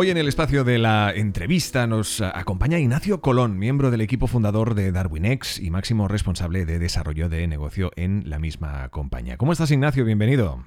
Hoy 0.00 0.10
en 0.10 0.16
el 0.16 0.28
espacio 0.28 0.62
de 0.62 0.78
la 0.78 1.12
entrevista 1.12 1.88
nos 1.88 2.20
acompaña 2.20 2.78
Ignacio 2.78 3.20
Colón, 3.20 3.58
miembro 3.58 3.90
del 3.90 4.00
equipo 4.00 4.28
fundador 4.28 4.76
de 4.76 4.92
DarwinX 4.92 5.58
y 5.58 5.72
máximo 5.72 6.06
responsable 6.06 6.64
de 6.66 6.78
desarrollo 6.78 7.28
de 7.28 7.48
negocio 7.48 7.90
en 7.96 8.22
la 8.30 8.38
misma 8.38 8.90
compañía. 8.90 9.36
¿Cómo 9.38 9.50
estás, 9.50 9.72
Ignacio? 9.72 10.04
Bienvenido. 10.04 10.62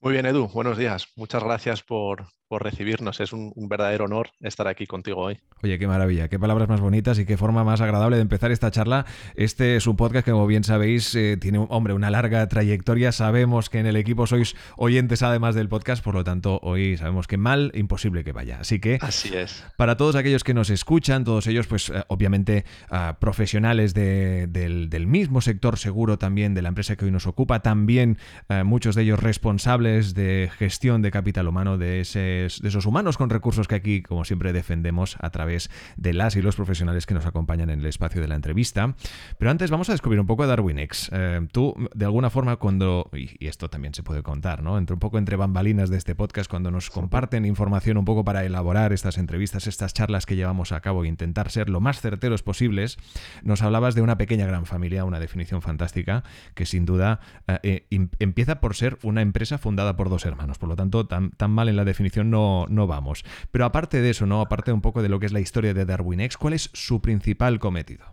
Muy 0.00 0.12
bien, 0.12 0.26
Edu. 0.26 0.46
Buenos 0.48 0.78
días. 0.78 1.08
Muchas 1.16 1.42
gracias 1.42 1.82
por, 1.82 2.28
por 2.48 2.62
recibirnos. 2.62 3.20
Es 3.20 3.32
un, 3.32 3.52
verdadero 3.68 4.06
honor 4.06 4.30
estar 4.40 4.68
aquí 4.68 4.86
contigo 4.86 5.20
hoy. 5.20 5.38
Oye, 5.62 5.78
qué 5.78 5.86
maravilla, 5.86 6.28
qué 6.28 6.38
palabras 6.38 6.68
más 6.68 6.80
bonitas 6.80 7.18
y 7.18 7.26
qué 7.26 7.36
forma 7.36 7.64
más 7.64 7.80
agradable 7.80 8.16
de 8.16 8.22
empezar 8.22 8.52
esta 8.52 8.70
charla. 8.70 9.04
Este 9.34 9.76
es 9.76 9.86
un 9.86 9.96
podcast 9.96 10.24
que, 10.24 10.30
como 10.30 10.46
bien 10.46 10.64
sabéis, 10.64 11.14
eh, 11.14 11.36
tiene, 11.36 11.58
hombre, 11.68 11.94
una 11.94 12.10
larga 12.10 12.46
trayectoria. 12.48 13.10
Sabemos 13.12 13.68
que 13.68 13.80
en 13.80 13.86
el 13.86 13.96
equipo 13.96 14.26
sois 14.26 14.54
oyentes 14.76 15.22
además 15.22 15.54
del 15.56 15.68
podcast, 15.68 16.02
por 16.02 16.14
lo 16.14 16.24
tanto, 16.24 16.60
hoy 16.62 16.96
sabemos 16.96 17.26
que 17.26 17.36
mal, 17.36 17.72
imposible 17.74 18.24
que 18.24 18.32
vaya. 18.32 18.58
Así 18.60 18.78
que, 18.78 18.98
así 19.02 19.36
es. 19.36 19.64
Para 19.76 19.96
todos 19.96 20.14
aquellos 20.14 20.44
que 20.44 20.54
nos 20.54 20.70
escuchan, 20.70 21.24
todos 21.24 21.46
ellos, 21.48 21.66
pues 21.66 21.90
eh, 21.90 22.04
obviamente 22.06 22.64
ah, 22.90 23.18
profesionales 23.20 23.94
del, 23.94 24.88
mismo 25.08 25.40
sector 25.40 25.78
seguro 25.78 26.18
también 26.18 26.54
de 26.54 26.62
la 26.62 26.68
empresa 26.68 26.96
que 26.96 27.04
hoy 27.04 27.10
nos 27.10 27.26
ocupa, 27.26 27.60
también 27.60 28.18
eh, 28.48 28.62
muchos 28.62 28.94
de 28.94 29.02
ellos 29.02 29.20
responsables 29.20 29.87
de 29.88 30.50
gestión 30.56 31.02
de 31.02 31.10
capital 31.10 31.48
humano 31.48 31.78
de 31.78 32.00
esos 32.00 32.86
humanos 32.86 33.16
con 33.16 33.30
recursos 33.30 33.68
que 33.68 33.74
aquí, 33.74 34.02
como 34.02 34.24
siempre, 34.24 34.52
defendemos 34.52 35.16
a 35.20 35.30
través 35.30 35.70
de 35.96 36.12
las 36.12 36.36
y 36.36 36.42
los 36.42 36.56
profesionales 36.56 37.06
que 37.06 37.14
nos 37.14 37.26
acompañan 37.26 37.70
en 37.70 37.80
el 37.80 37.86
espacio 37.86 38.20
de 38.20 38.28
la 38.28 38.34
entrevista. 38.34 38.94
Pero 39.38 39.50
antes 39.50 39.70
vamos 39.70 39.88
a 39.88 39.92
descubrir 39.92 40.20
un 40.20 40.26
poco 40.26 40.42
a 40.42 40.46
DarwinX. 40.46 41.10
Eh, 41.12 41.46
tú, 41.52 41.74
de 41.94 42.04
alguna 42.04 42.30
forma, 42.30 42.56
cuando, 42.56 43.10
y, 43.12 43.46
esto 43.46 43.70
también 43.70 43.94
se 43.94 44.02
puede 44.02 44.22
contar, 44.22 44.62
¿no? 44.62 44.78
Entre 44.78 44.94
un 44.94 45.00
poco 45.00 45.18
entre 45.18 45.36
bambalinas 45.36 45.90
de 45.90 45.96
este 45.96 46.14
podcast, 46.14 46.50
cuando 46.50 46.70
nos 46.70 46.90
comparten 46.90 47.44
información 47.44 47.96
un 47.96 48.04
poco 48.04 48.24
para 48.24 48.44
elaborar 48.44 48.92
estas 48.92 49.18
entrevistas, 49.18 49.66
estas 49.66 49.94
charlas 49.94 50.26
que 50.26 50.36
llevamos 50.36 50.72
a 50.72 50.80
cabo 50.80 51.04
e 51.04 51.08
intentar 51.08 51.50
ser 51.50 51.68
lo 51.70 51.80
más 51.80 52.00
certeros 52.00 52.42
posibles, 52.42 52.98
nos 53.42 53.62
hablabas 53.62 53.94
de 53.94 54.02
una 54.02 54.18
pequeña 54.18 54.46
gran 54.46 54.66
familia, 54.66 55.04
una 55.04 55.20
definición 55.20 55.62
fantástica 55.62 56.24
que 56.54 56.66
sin 56.66 56.84
duda 56.84 57.20
eh, 57.46 57.86
eh, 57.90 58.08
empieza 58.18 58.60
por 58.60 58.74
ser 58.74 58.98
una 59.02 59.22
empresa 59.22 59.58
fundada 59.78 59.96
por 59.96 60.10
dos 60.10 60.26
hermanos. 60.26 60.58
Por 60.58 60.68
lo 60.68 60.74
tanto, 60.74 61.06
tan, 61.06 61.30
tan 61.30 61.52
mal 61.52 61.68
en 61.68 61.76
la 61.76 61.84
definición 61.84 62.30
no, 62.30 62.66
no 62.68 62.88
vamos. 62.88 63.24
Pero 63.52 63.64
aparte 63.64 64.02
de 64.02 64.10
eso, 64.10 64.26
¿no? 64.26 64.40
Aparte 64.40 64.72
un 64.72 64.80
poco 64.80 65.02
de 65.02 65.08
lo 65.08 65.20
que 65.20 65.26
es 65.26 65.32
la 65.32 65.38
historia 65.38 65.72
de 65.72 65.84
DarwinX, 65.84 66.36
¿cuál 66.36 66.54
es 66.54 66.70
su 66.72 67.00
principal 67.00 67.60
cometido? 67.60 68.04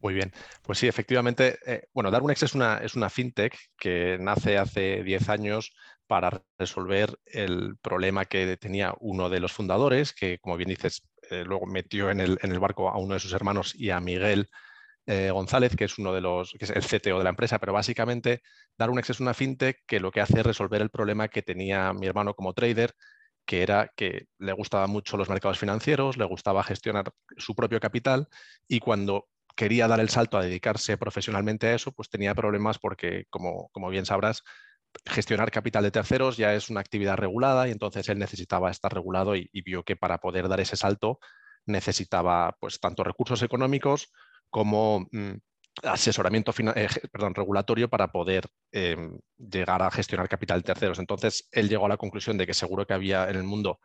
Muy 0.00 0.14
bien, 0.14 0.32
pues 0.62 0.78
sí, 0.78 0.86
efectivamente, 0.86 1.58
eh, 1.66 1.88
bueno, 1.92 2.12
DarwinX 2.12 2.44
es 2.44 2.54
una, 2.54 2.78
es 2.78 2.94
una 2.94 3.10
fintech 3.10 3.58
que 3.76 4.18
nace 4.20 4.56
hace 4.56 5.02
10 5.02 5.28
años 5.30 5.72
para 6.06 6.44
resolver 6.56 7.18
el 7.26 7.76
problema 7.82 8.26
que 8.26 8.56
tenía 8.56 8.94
uno 9.00 9.28
de 9.28 9.40
los 9.40 9.52
fundadores, 9.52 10.12
que 10.12 10.38
como 10.38 10.56
bien 10.56 10.68
dices, 10.68 11.02
eh, 11.32 11.42
luego 11.44 11.66
metió 11.66 12.10
en 12.10 12.20
el, 12.20 12.38
en 12.40 12.52
el, 12.52 12.60
barco 12.60 12.88
a 12.88 12.98
uno 12.98 13.14
de 13.14 13.20
sus 13.20 13.32
hermanos 13.32 13.74
y 13.74 13.90
a 13.90 13.98
Miguel 13.98 14.48
eh, 15.08 15.30
González, 15.30 15.74
que 15.74 15.84
es 15.84 15.98
uno 15.98 16.12
de 16.12 16.20
los, 16.20 16.52
que 16.58 16.66
es 16.66 16.70
el 16.70 16.82
CTO 16.84 17.18
de 17.18 17.24
la 17.24 17.30
empresa, 17.30 17.58
pero 17.58 17.72
básicamente 17.72 18.42
DarwinX 18.76 19.10
es 19.10 19.20
una 19.20 19.32
fintech 19.32 19.78
que 19.86 20.00
lo 20.00 20.10
que 20.10 20.20
hace 20.20 20.40
es 20.40 20.46
resolver 20.46 20.82
el 20.82 20.90
problema 20.90 21.28
que 21.28 21.42
tenía 21.42 21.92
mi 21.94 22.06
hermano 22.06 22.34
como 22.34 22.52
trader 22.52 22.94
que 23.46 23.62
era 23.62 23.90
que 23.96 24.26
le 24.38 24.52
gustaban 24.52 24.90
mucho 24.90 25.16
los 25.16 25.30
mercados 25.30 25.58
financieros, 25.58 26.18
le 26.18 26.26
gustaba 26.26 26.62
gestionar 26.62 27.10
su 27.38 27.54
propio 27.54 27.80
capital 27.80 28.28
y 28.68 28.80
cuando 28.80 29.28
quería 29.56 29.88
dar 29.88 30.00
el 30.00 30.10
salto 30.10 30.36
a 30.36 30.42
dedicarse 30.42 30.98
profesionalmente 30.98 31.68
a 31.68 31.74
eso, 31.74 31.90
pues 31.92 32.10
tenía 32.10 32.34
problemas 32.34 32.78
porque, 32.78 33.24
como, 33.30 33.70
como 33.72 33.88
bien 33.88 34.04
sabrás, 34.04 34.42
gestionar 35.06 35.50
capital 35.50 35.82
de 35.82 35.90
terceros 35.90 36.36
ya 36.36 36.54
es 36.54 36.68
una 36.68 36.80
actividad 36.80 37.16
regulada 37.16 37.68
y 37.68 37.70
entonces 37.70 38.08
él 38.10 38.18
necesitaba 38.18 38.70
estar 38.70 38.92
regulado 38.92 39.34
y, 39.34 39.48
vio 39.64 39.82
que 39.82 39.96
para 39.96 40.18
poder 40.18 40.48
dar 40.48 40.60
ese 40.60 40.76
salto 40.76 41.18
necesitaba 41.64 42.54
pues 42.60 42.80
tanto 42.80 43.02
recursos 43.02 43.42
económicos 43.42 44.12
como 44.50 45.08
mm, 45.12 45.34
asesoramiento 45.82 46.52
eh, 46.74 46.88
perdón, 47.12 47.34
regulatorio 47.34 47.88
para 47.88 48.08
poder 48.08 48.46
em, 48.72 49.18
llegar 49.36 49.82
a 49.82 49.90
gestionar 49.90 50.28
capital 50.28 50.62
terceros. 50.62 50.98
Entonces, 50.98 51.48
él 51.52 51.68
llegó 51.68 51.86
a 51.86 51.90
la 51.90 51.96
conclusión 51.96 52.38
de 52.38 52.46
que 52.46 52.54
seguro 52.54 52.86
que 52.86 52.94
había 52.94 53.28
en 53.28 53.36
el 53.36 53.44
mundo 53.44 53.78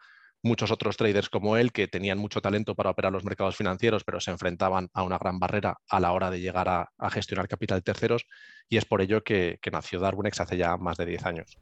muchos 0.44 0.72
otros 0.72 0.98
traders 0.98 1.30
como 1.30 1.56
él 1.56 1.72
que 1.72 1.88
tenían 1.88 2.18
mucho 2.18 2.42
talento 2.42 2.76
para 2.76 2.90
operar 2.90 3.14
los 3.14 3.24
mercados 3.24 3.56
financieros, 3.56 4.04
pero 4.04 4.20
se 4.20 4.32
enfrentaban 4.32 4.90
a 4.94 5.04
una 5.04 5.18
gran 5.18 5.40
barrera 5.40 5.78
a 5.88 6.00
la 6.00 6.12
hora 6.12 6.30
de 6.30 6.42
llegar 6.42 6.68
a, 6.68 6.90
gestionar 7.10 7.48
capital 7.48 7.82
terceros 7.82 8.26
y 8.68 8.78
es 8.78 8.86
por 8.86 9.02
ello 9.02 9.24
que, 9.24 9.58
que 9.62 9.72
nació 9.72 10.00
Darwinex 10.00 10.42
hace 10.42 10.58
ya 10.58 10.76
más 10.78 10.98
de 10.98 11.06
10 11.06 11.26
años. 11.26 11.58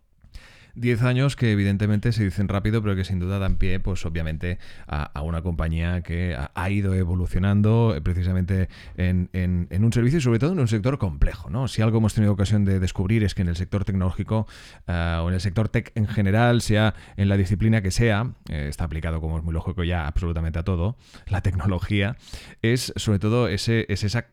10 0.75 1.01
años 1.03 1.35
que 1.35 1.51
evidentemente 1.51 2.11
se 2.11 2.23
dicen 2.23 2.47
rápido, 2.47 2.81
pero 2.81 2.95
que 2.95 3.03
sin 3.03 3.19
duda 3.19 3.39
dan 3.39 3.57
pie, 3.57 3.79
pues 3.79 4.05
obviamente, 4.05 4.59
a, 4.87 5.21
una 5.21 5.41
compañía 5.41 6.01
que 6.01 6.35
ha, 6.35 6.69
ido 6.69 6.93
evolucionando 6.93 7.93
eh, 7.95 8.01
precisamente 8.01 8.69
en, 8.97 9.29
un 9.33 9.93
servicio 9.93 10.19
y 10.19 10.21
sobre 10.21 10.39
todo 10.39 10.53
en 10.53 10.59
un 10.59 10.67
sector 10.67 10.97
complejo. 10.97 11.49
¿no? 11.49 11.67
Si 11.67 11.81
algo 11.81 11.97
hemos 11.97 12.13
tenido 12.13 12.33
ocasión 12.33 12.65
de 12.65 12.79
descubrir 12.79 13.23
es 13.23 13.35
que 13.35 13.41
en 13.41 13.49
el 13.49 13.55
sector 13.55 13.85
tecnológico 13.85 14.47
eh, 14.87 15.17
o 15.21 15.27
en 15.27 15.35
el 15.35 15.41
sector 15.41 15.69
tech 15.69 15.91
en 15.95 16.07
general, 16.07 16.61
sea 16.61 16.93
en 17.17 17.29
la 17.29 17.37
disciplina 17.37 17.81
que 17.81 17.91
sea, 17.91 18.31
eh, 18.49 18.67
está 18.69 18.85
aplicado 18.85 19.21
como 19.21 19.37
es 19.37 19.43
muy 19.43 19.53
lógico 19.53 19.83
ya 19.83 20.07
absolutamente 20.07 20.59
a 20.59 20.63
todo, 20.63 20.97
la 21.27 21.41
tecnología, 21.41 22.15
es 22.61 22.93
sobre 22.95 23.19
todo 23.19 23.47
ese, 23.47 23.85
es 23.89 24.03
esa 24.03 24.27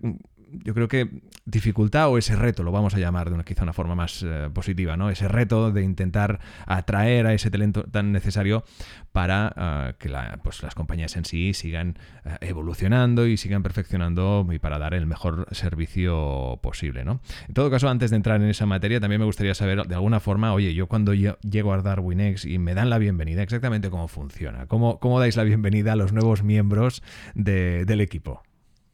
yo 0.50 0.74
creo 0.74 0.88
que 0.88 1.08
dificultad 1.44 2.08
o 2.08 2.18
ese 2.18 2.36
reto, 2.36 2.62
lo 2.62 2.72
vamos 2.72 2.94
a 2.94 2.98
llamar 2.98 3.28
de 3.28 3.34
una, 3.34 3.44
quizá 3.44 3.62
una 3.62 3.72
forma 3.72 3.94
más 3.94 4.24
eh, 4.26 4.48
positiva, 4.52 4.96
¿no? 4.96 5.10
Ese 5.10 5.28
reto 5.28 5.70
de 5.72 5.82
intentar 5.82 6.40
atraer 6.66 7.26
a 7.26 7.34
ese 7.34 7.50
talento 7.50 7.84
tan 7.84 8.12
necesario 8.12 8.64
para 9.12 9.52
eh, 9.56 9.94
que 9.98 10.10
pues, 10.42 10.62
las 10.62 10.74
compañías 10.74 11.16
en 11.16 11.24
sí 11.24 11.54
sigan 11.54 11.98
eh, 12.24 12.36
evolucionando 12.40 13.26
y 13.26 13.36
sigan 13.36 13.62
perfeccionando 13.62 14.46
y 14.50 14.58
para 14.58 14.78
dar 14.78 14.94
el 14.94 15.06
mejor 15.06 15.46
servicio 15.52 16.58
posible, 16.62 17.04
¿no? 17.04 17.20
En 17.48 17.54
todo 17.54 17.70
caso, 17.70 17.88
antes 17.88 18.10
de 18.10 18.16
entrar 18.16 18.40
en 18.40 18.48
esa 18.48 18.66
materia, 18.66 19.00
también 19.00 19.20
me 19.20 19.26
gustaría 19.26 19.54
saber 19.54 19.86
de 19.86 19.94
alguna 19.94 20.20
forma, 20.20 20.52
oye, 20.52 20.74
yo 20.74 20.86
cuando 20.86 21.14
llego 21.14 21.72
a 21.72 21.82
DarwinX 21.82 22.44
y 22.44 22.58
me 22.58 22.74
dan 22.74 22.90
la 22.90 22.98
bienvenida, 22.98 23.42
exactamente 23.42 23.90
cómo 23.90 24.08
funciona, 24.08 24.66
cómo, 24.66 24.98
cómo 24.98 25.20
dais 25.20 25.36
la 25.36 25.44
bienvenida 25.44 25.92
a 25.92 25.96
los 25.96 26.12
nuevos 26.12 26.42
miembros 26.42 27.02
del 27.34 28.00
equipo. 28.00 28.42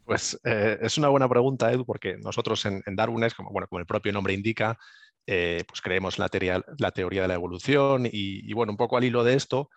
Pues 0.05 0.39
eh, 0.45 0.79
es 0.83 0.99
una 0.99 1.09
buena 1.09 1.29
pregunta, 1.29 1.73
Edu, 1.73 1.87
porque 1.87 2.17
nosotros 2.19 2.65
en, 2.67 2.83
en 2.87 2.97
como, 3.37 3.51
bueno, 3.51 3.67
como 3.69 3.79
el 3.79 3.87
propio 3.87 4.13
nombre 4.13 4.35
indica, 4.35 4.79
eh, 5.27 5.65
pues 5.67 5.81
creemos 5.81 6.19
la 6.19 6.29
teoría, 6.29 6.63
la 6.79 6.91
teoría 6.91 7.23
de 7.23 7.29
la 7.29 7.35
evolución 7.35 8.07
y, 8.11 8.53
bueno, 8.53 8.73
un 8.73 8.77
poco 8.77 8.97
al 8.99 9.05
hilo 9.05 9.25
de 9.25 9.35
esto, 9.35 9.71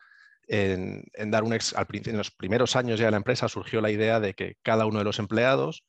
en, 0.48 1.04
en 1.14 1.32
DarwinX, 1.32 1.74
al, 1.76 1.88
en 1.92 2.18
los 2.18 2.32
primeros 2.32 2.76
años 2.76 3.00
ya 3.00 3.06
de 3.06 3.12
la 3.12 3.18
empresa 3.18 3.48
surgió 3.48 3.80
la 3.82 3.92
idea 3.92 4.20
de 4.20 4.34
que 4.34 4.56
cada 4.64 4.86
uno 4.86 5.00
de 5.00 5.06
los 5.06 5.20
empleados 5.20 5.86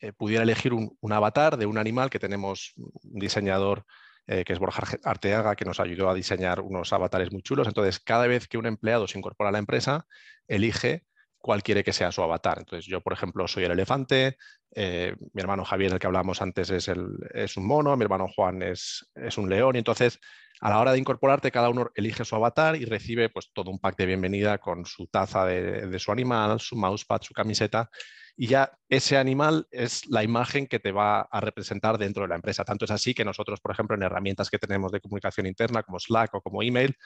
eh, 0.00 0.12
pudiera 0.12 0.44
elegir 0.44 0.72
un, 0.72 0.96
avatar 1.12 1.56
de 1.56 1.66
un 1.66 1.78
animal 1.78 2.10
que 2.10 2.18
tenemos 2.18 2.72
un 2.76 3.18
diseñador 3.18 3.84
que 4.26 4.52
es 4.52 4.60
Borja 4.60 4.84
Arteaga, 5.02 5.56
que 5.56 5.64
nos 5.64 5.80
ayudó 5.80 6.08
a 6.08 6.14
diseñar 6.14 6.60
unos 6.60 6.92
avatares 6.92 7.32
muy 7.32 7.42
chulos. 7.42 7.66
Entonces, 7.66 7.98
cada 7.98 8.28
vez 8.28 8.46
que 8.46 8.58
un 8.58 8.66
empleado 8.66 9.08
se 9.08 9.18
incorpora 9.18 9.48
a 9.48 9.52
la 9.52 9.58
empresa, 9.58 10.06
elige 10.46 11.04
cuál 11.40 11.62
quiere 11.62 11.82
que 11.82 11.92
sea 11.92 12.12
su 12.12 12.22
avatar. 12.22 12.58
Entonces, 12.58 12.86
yo, 12.86 13.00
por 13.00 13.12
ejemplo, 13.12 13.48
soy 13.48 13.64
el 13.64 13.72
elefante, 13.72 14.36
eh, 14.74 15.14
mi 15.32 15.40
hermano 15.40 15.64
Javier, 15.64 15.92
el 15.92 15.98
que 15.98 16.06
hablábamos 16.06 16.42
antes, 16.42 16.70
es, 16.70 16.88
el, 16.88 17.08
es 17.32 17.56
un 17.56 17.66
mono, 17.66 17.96
mi 17.96 18.04
hermano 18.04 18.28
Juan 18.28 18.62
es, 18.62 19.10
es, 19.14 19.38
un 19.38 19.48
león, 19.48 19.76
y 19.76 19.78
entonces, 19.78 20.20
a 20.60 20.70
la 20.70 20.78
hora 20.78 20.92
de 20.92 20.98
incorporarte, 20.98 21.50
cada 21.50 21.70
uno 21.70 21.90
elige 21.94 22.24
su 22.24 22.36
avatar 22.36 22.76
y 22.76 22.84
recibe 22.84 23.30
pues, 23.30 23.50
todo 23.52 23.70
un 23.70 23.78
pack 23.78 23.96
de 23.96 24.06
bienvenida 24.06 24.58
con 24.58 24.84
su 24.84 25.06
taza 25.06 25.46
de, 25.46 25.86
de 25.86 25.98
su 25.98 26.12
animal, 26.12 26.60
su 26.60 26.76
mousepad, 26.76 27.22
su 27.22 27.32
camiseta, 27.32 27.90
y 28.36 28.46
ya 28.46 28.72
ese 28.88 29.16
animal 29.16 29.66
es 29.70 30.06
la 30.06 30.22
imagen 30.22 30.66
que 30.66 30.78
te 30.78 30.92
va 30.92 31.22
a 31.22 31.40
representar 31.40 31.98
dentro 31.98 32.22
de 32.22 32.28
la 32.28 32.36
empresa. 32.36 32.64
Tanto 32.64 32.84
es 32.84 32.90
así 32.90 33.12
que 33.12 33.24
nosotros, 33.24 33.60
por 33.60 33.72
ejemplo, 33.72 33.96
en 33.96 34.02
herramientas 34.02 34.48
que 34.48 34.58
tenemos 34.58 34.92
de 34.92 35.00
comunicación 35.00 35.46
interna, 35.46 35.82
como 35.82 35.98
Slack 35.98 36.34
o 36.34 36.40
como 36.40 36.62
email, 36.62 36.96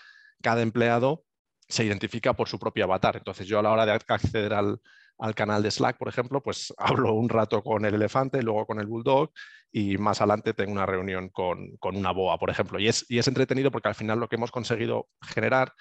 cada 0.43 0.63
empleado 0.63 1.25
se 1.75 1.85
identifica 1.85 2.33
por 2.35 2.49
su 2.49 2.59
propio 2.59 2.85
avatar. 2.85 3.17
Entonces 3.17 3.47
yo 3.47 3.59
a 3.59 3.63
la 3.63 3.73
hora 3.73 3.85
de 3.85 3.93
acceder 3.93 4.55
al, 4.55 4.81
canal 5.35 5.63
de 5.63 5.71
Slack, 5.71 5.99
por 5.99 6.09
ejemplo, 6.09 6.43
pues 6.43 6.73
hablo 6.79 7.13
un 7.15 7.29
rato 7.29 7.63
con 7.63 7.85
el 7.85 7.95
elefante, 7.95 8.43
luego 8.43 8.67
con 8.67 8.81
el 8.81 8.87
bulldog 8.87 9.31
y 9.73 9.99
más 9.99 10.21
adelante 10.21 10.55
tengo 10.55 10.73
una 10.73 10.87
reunión 10.87 11.31
con, 11.31 11.77
una 11.83 12.13
boa, 12.13 12.39
por 12.39 12.51
ejemplo. 12.51 12.79
Y 12.79 12.89
es, 12.89 13.05
y 13.09 13.19
es 13.19 13.27
entretenido 13.27 13.73
porque 13.73 13.89
al 13.89 13.97
final 13.97 14.21
lo 14.21 14.29
que 14.29 14.37
hemos 14.37 14.53
conseguido 14.53 15.09
generar 15.21 15.73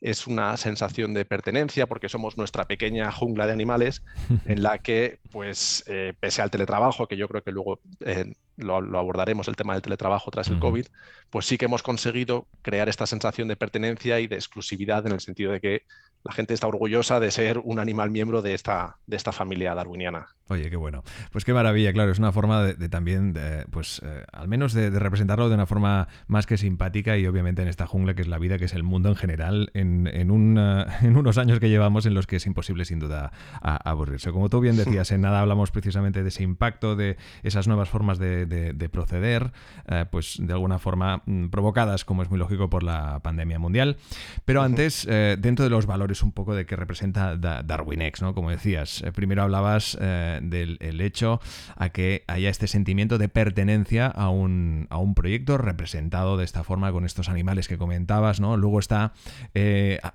es 0.00 0.26
una 0.26 0.56
sensación 0.56 1.12
de 1.14 1.24
pertenencia 1.24 1.86
porque 1.86 2.08
somos 2.08 2.36
nuestra 2.36 2.64
pequeña 2.66 3.12
jungla 3.12 3.46
de 3.46 3.52
animales 3.52 4.02
en 4.46 4.62
la 4.62 4.78
que, 4.78 5.20
pues, 5.30 5.84
eh, 5.86 6.14
pese 6.18 6.40
al 6.40 6.50
teletrabajo, 6.50 7.06
que 7.06 7.16
yo 7.16 7.28
creo 7.28 7.42
que 7.42 7.52
luego 7.52 7.80
eh, 8.00 8.32
lo, 8.56 8.76
abordaremos 8.76 9.48
el 9.48 9.56
tema 9.56 9.74
del 9.74 9.82
teletrabajo 9.82 10.30
tras 10.30 10.48
el 10.48 10.58
COVID, 10.58 10.86
pues 11.30 11.46
sí 11.46 11.58
que 11.58 11.64
hemos 11.64 11.82
conseguido 11.82 12.46
crear 12.62 12.88
esta 12.88 13.06
sensación 13.06 13.48
de 13.48 13.56
pertenencia 13.56 14.20
y 14.20 14.26
de 14.26 14.36
exclusividad 14.36 15.06
en 15.06 15.12
el 15.12 15.20
sentido 15.20 15.52
de 15.52 15.60
que 15.60 15.82
la 16.24 16.32
gente 16.32 16.54
está 16.54 16.66
orgullosa 16.66 17.20
de 17.20 17.30
ser 17.30 17.58
un 17.58 17.78
animal 17.78 18.10
miembro 18.10 18.40
de 18.40 18.54
esta, 18.54 18.96
de 19.06 19.16
esta 19.16 19.30
familia 19.30 19.74
darwiniana. 19.74 20.28
Oye, 20.48 20.70
qué 20.70 20.76
bueno. 20.76 21.04
Pues 21.30 21.44
qué 21.44 21.52
maravilla, 21.52 21.92
claro, 21.92 22.12
es 22.12 22.18
una 22.18 22.32
forma 22.32 22.62
de, 22.62 22.88
también, 22.88 23.34
pues 23.70 24.00
eh, 24.04 24.24
al 24.32 24.48
menos 24.48 24.72
de, 24.72 24.90
representarlo 24.90 25.50
de 25.50 25.54
una 25.54 25.66
forma 25.66 26.08
más 26.26 26.46
que 26.46 26.56
simpática 26.56 27.18
y 27.18 27.26
obviamente 27.26 27.60
en 27.60 27.68
esta 27.68 27.86
jungla 27.86 28.14
que 28.14 28.22
es 28.22 28.28
la 28.28 28.38
vida, 28.38 28.58
que 28.58 28.64
es 28.64 28.72
el 28.72 28.82
mundo 28.82 29.10
en 29.10 29.16
general, 29.16 29.70
en, 29.74 30.06
en, 30.06 30.30
en 31.02 31.16
unos 31.16 31.36
años 31.36 31.60
que 31.60 31.68
llevamos 31.68 32.06
en 32.06 32.14
los 32.14 32.26
que 32.26 32.36
es 32.36 32.46
imposible 32.46 32.86
sin 32.86 33.00
duda 33.00 33.32
aburrirse. 33.60 34.32
Como 34.32 34.48
tú 34.48 34.60
bien 34.60 34.76
decías, 34.76 35.10
en 35.12 35.20
nada 35.20 35.40
hablamos 35.40 35.70
precisamente 35.70 36.22
de 36.22 36.28
ese 36.28 36.42
impacto, 36.42 36.96
de 36.96 37.18
esas 37.42 37.68
nuevas 37.68 37.90
formas 37.90 38.18
de, 38.18 38.43
proceder, 38.92 39.52
eh, 39.86 40.04
pues 40.10 40.36
de 40.40 40.52
alguna 40.52 40.78
forma 40.78 41.22
mm, 41.26 41.48
provocadas, 41.48 42.04
como 42.04 42.22
es 42.22 42.30
muy 42.30 42.38
lógico, 42.38 42.70
por 42.70 42.82
la 42.82 43.20
pandemia 43.20 43.58
mundial. 43.58 43.96
Pero 44.44 44.62
antes, 44.62 45.06
eh, 45.10 45.36
dentro 45.38 45.64
de 45.64 45.70
los 45.70 45.86
valores 45.86 46.22
un 46.22 46.32
poco 46.32 46.54
de 46.54 46.66
que 46.66 46.76
representa 46.76 47.36
DarwinX, 47.36 48.22
¿no? 48.22 48.34
Como 48.34 48.50
decías, 48.50 49.02
eh, 49.02 49.12
primero 49.12 49.42
hablabas 49.42 49.96
del 50.00 51.00
hecho 51.00 51.40
a 51.76 51.88
que 51.88 52.24
haya 52.26 52.50
este 52.50 52.66
sentimiento 52.66 53.18
de 53.18 53.28
pertenencia 53.28 54.06
a 54.06 54.28
un, 54.28 54.86
a 54.90 54.98
un 54.98 55.14
proyecto 55.14 55.58
representado 55.58 56.36
de 56.36 56.44
esta 56.44 56.64
forma 56.64 56.92
con 56.92 57.04
estos 57.04 57.28
animales 57.28 57.68
que 57.68 57.78
comentabas, 57.78 58.40
¿no? 58.40 58.56
Luego 58.56 58.78
está 58.78 59.12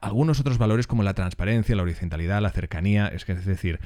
algunos 0.02 0.40
otros 0.40 0.58
valores 0.58 0.88
como 0.88 1.04
la 1.04 1.14
transparencia, 1.14 1.75
la 1.75 1.84
horizontalidad, 1.84 2.42
la 2.42 2.52
cercanía, 2.52 3.08
es 3.08 3.25
que 3.25 3.34
es 3.34 3.46
decir, 3.46 3.80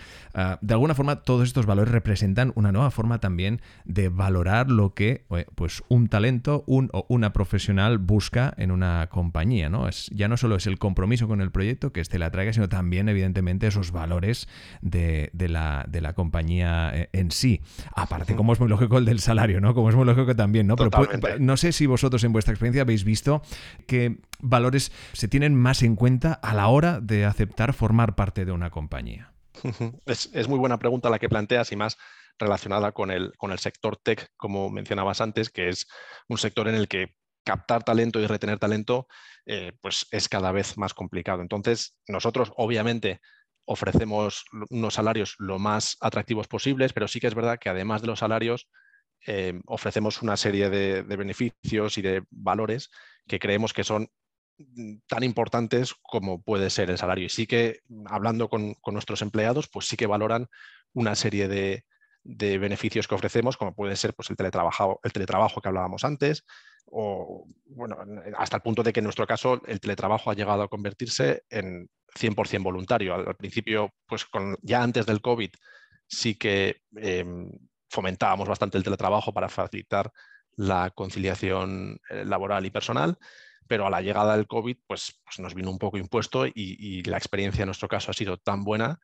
de 0.61 0.73
alguna 0.73 0.95
forma 0.95 1.17
todos 1.17 1.47
estos 1.47 1.65
valores 1.65 1.91
representan 1.91 2.51
una 2.55 2.71
nueva 2.71 2.91
forma 2.91 3.19
también 3.19 3.61
de 3.85 4.09
valorar 4.09 4.32
lo 4.33 4.93
que 4.93 5.25
pues, 5.55 5.83
un 5.89 6.07
talento 6.07 6.63
un, 6.67 6.89
o 6.93 7.05
una 7.09 7.33
profesional 7.33 7.97
busca 7.97 8.53
en 8.57 8.71
una 8.71 9.07
compañía. 9.09 9.69
¿no? 9.69 9.87
Es, 9.87 10.09
ya 10.13 10.27
no 10.27 10.37
solo 10.37 10.55
es 10.55 10.67
el 10.67 10.79
compromiso 10.79 11.27
con 11.27 11.41
el 11.41 11.51
proyecto 11.51 11.91
que 11.91 12.01
éste 12.01 12.19
la 12.19 12.31
traiga, 12.31 12.53
sino 12.53 12.69
también, 12.69 13.09
evidentemente, 13.09 13.67
esos 13.67 13.91
valores 13.91 14.47
de, 14.81 15.31
la, 15.33 15.85
de 15.87 16.01
la, 16.01 16.13
compañía 16.13 16.91
eh, 16.93 17.09
en 17.13 17.31
sí. 17.31 17.61
Aparte, 17.95 18.35
como 18.35 18.53
es 18.53 18.59
muy 18.59 18.69
lógico 18.69 18.97
el 18.97 19.05
del 19.05 19.19
salario, 19.19 19.61
¿no? 19.61 19.73
Como 19.73 19.89
es 19.89 19.95
muy 19.95 20.05
lógico 20.05 20.35
también, 20.35 20.67
¿no? 20.67 20.75
Pero 20.75 20.91
no 21.39 21.57
sé 21.57 21.71
si 21.71 21.85
vosotros 21.85 22.23
en 22.23 22.33
vuestra 22.33 22.53
experiencia 22.53 22.81
habéis 22.81 23.03
visto 23.03 23.41
que 23.87 24.19
valores 24.39 24.91
se 25.13 25.27
tienen 25.27 25.55
más 25.55 25.83
en 25.83 25.95
cuenta 25.95 26.33
a 26.33 26.53
la 26.53 26.67
hora 26.67 26.99
de 27.01 27.25
aceptar 27.25 27.73
formar 27.73 28.15
parte 28.15 28.45
de 28.45 28.51
una 28.51 28.69
compañía. 28.69 29.31
Es, 30.05 30.29
es 30.33 30.47
muy 30.47 30.59
buena 30.59 30.79
pregunta 30.79 31.09
la 31.09 31.19
que 31.19 31.29
planteas 31.29 31.71
y 31.71 31.75
más 31.75 31.97
relacionada 32.39 32.91
con 32.91 33.11
el, 33.11 33.33
con 33.37 33.51
el 33.51 33.59
sector 33.59 33.97
tech, 33.97 34.29
como 34.37 34.69
mencionabas 34.69 35.21
antes, 35.21 35.49
que 35.49 35.69
es 35.69 35.87
un 36.27 36.37
sector 36.37 36.67
en 36.67 36.75
el 36.75 36.87
que 36.87 37.15
captar 37.43 37.83
talento 37.83 38.19
y 38.19 38.27
retener 38.27 38.57
talento 38.57 39.07
eh, 39.45 39.73
pues 39.81 40.07
es 40.11 40.29
cada 40.29 40.51
vez 40.51 40.77
más 40.77 40.93
complicado. 40.93 41.41
Entonces, 41.41 41.97
nosotros 42.07 42.51
obviamente 42.55 43.19
ofrecemos 43.65 44.45
unos 44.69 44.93
salarios 44.93 45.35
lo 45.39 45.59
más 45.59 45.97
atractivos 46.01 46.47
posibles, 46.47 46.93
pero 46.93 47.07
sí 47.07 47.19
que 47.19 47.27
es 47.27 47.35
verdad 47.35 47.59
que 47.59 47.69
además 47.69 48.01
de 48.01 48.07
los 48.07 48.19
salarios, 48.19 48.69
eh, 49.25 49.61
ofrecemos 49.67 50.21
una 50.21 50.35
serie 50.35 50.69
de, 50.69 51.01
beneficios 51.01 51.97
y 51.97 52.01
de 52.01 52.23
valores 52.29 52.89
que 53.25 53.39
creemos 53.39 53.71
que 53.71 53.85
son 53.85 54.09
mm, 54.57 54.97
tan 55.07 55.23
importantes 55.23 55.93
como 56.01 56.41
puede 56.41 56.69
ser 56.69 56.89
el 56.89 56.97
salario. 56.97 57.25
Y 57.25 57.29
sí 57.29 57.47
que, 57.47 57.79
hablando 58.05 58.49
con, 58.49 58.73
con 58.75 58.93
nuestros 58.93 59.21
empleados, 59.21 59.69
pues 59.69 59.87
sí 59.87 59.95
que 59.95 60.07
valoran 60.07 60.47
una 60.93 61.15
serie 61.15 61.47
de, 61.47 61.85
de 62.23 62.57
beneficios 62.57 63.07
que 63.07 63.15
ofrecemos, 63.15 63.57
como 63.57 63.75
puede 63.75 63.95
ser 63.95 64.13
pues, 64.13 64.29
el, 64.29 64.37
teletrabajo, 64.37 64.99
el 65.03 65.11
teletrabajo 65.11 65.61
que 65.61 65.67
hablábamos 65.67 66.03
antes, 66.03 66.45
o 66.85 67.45
bueno, 67.65 67.97
hasta 68.37 68.57
el 68.57 68.61
punto 68.61 68.83
de 68.83 68.93
que 68.93 68.99
en 68.99 69.05
nuestro 69.05 69.27
caso 69.27 69.61
el 69.65 69.79
teletrabajo 69.79 70.31
ha 70.31 70.35
llegado 70.35 70.63
a 70.63 70.67
convertirse 70.67 71.43
en 71.49 71.89
100% 72.15 72.63
voluntario. 72.63 73.15
Al, 73.15 73.35
principio, 73.35 73.89
pues 74.07 74.25
con, 74.25 74.57
ya 74.61 74.83
antes 74.83 75.05
del 75.05 75.21
COVID, 75.21 75.49
sí 76.07 76.35
que 76.35 76.77
em, 76.95 77.49
fomentábamos 77.89 78.47
bastante 78.47 78.77
el 78.77 78.83
teletrabajo 78.83 79.33
para 79.33 79.49
facilitar 79.49 80.11
la 80.55 80.91
conciliación 80.91 81.99
eh, 82.09 82.25
laboral 82.25 82.65
y 82.65 82.69
personal, 82.69 83.17
pero 83.67 83.87
a 83.87 83.89
la 83.89 84.01
llegada 84.01 84.35
del 84.35 84.47
COVID, 84.47 84.77
pues, 84.87 85.21
pues 85.23 85.39
nos 85.39 85.55
vino 85.55 85.71
un 85.71 85.79
poco 85.79 85.97
impuesto 85.97 86.45
y, 86.45 86.51
y, 86.55 87.03
la 87.03 87.17
experiencia 87.17 87.63
en 87.63 87.67
nuestro 87.67 87.87
caso 87.87 88.11
ha 88.11 88.13
sido 88.13 88.37
tan 88.37 88.63
buena 88.63 88.99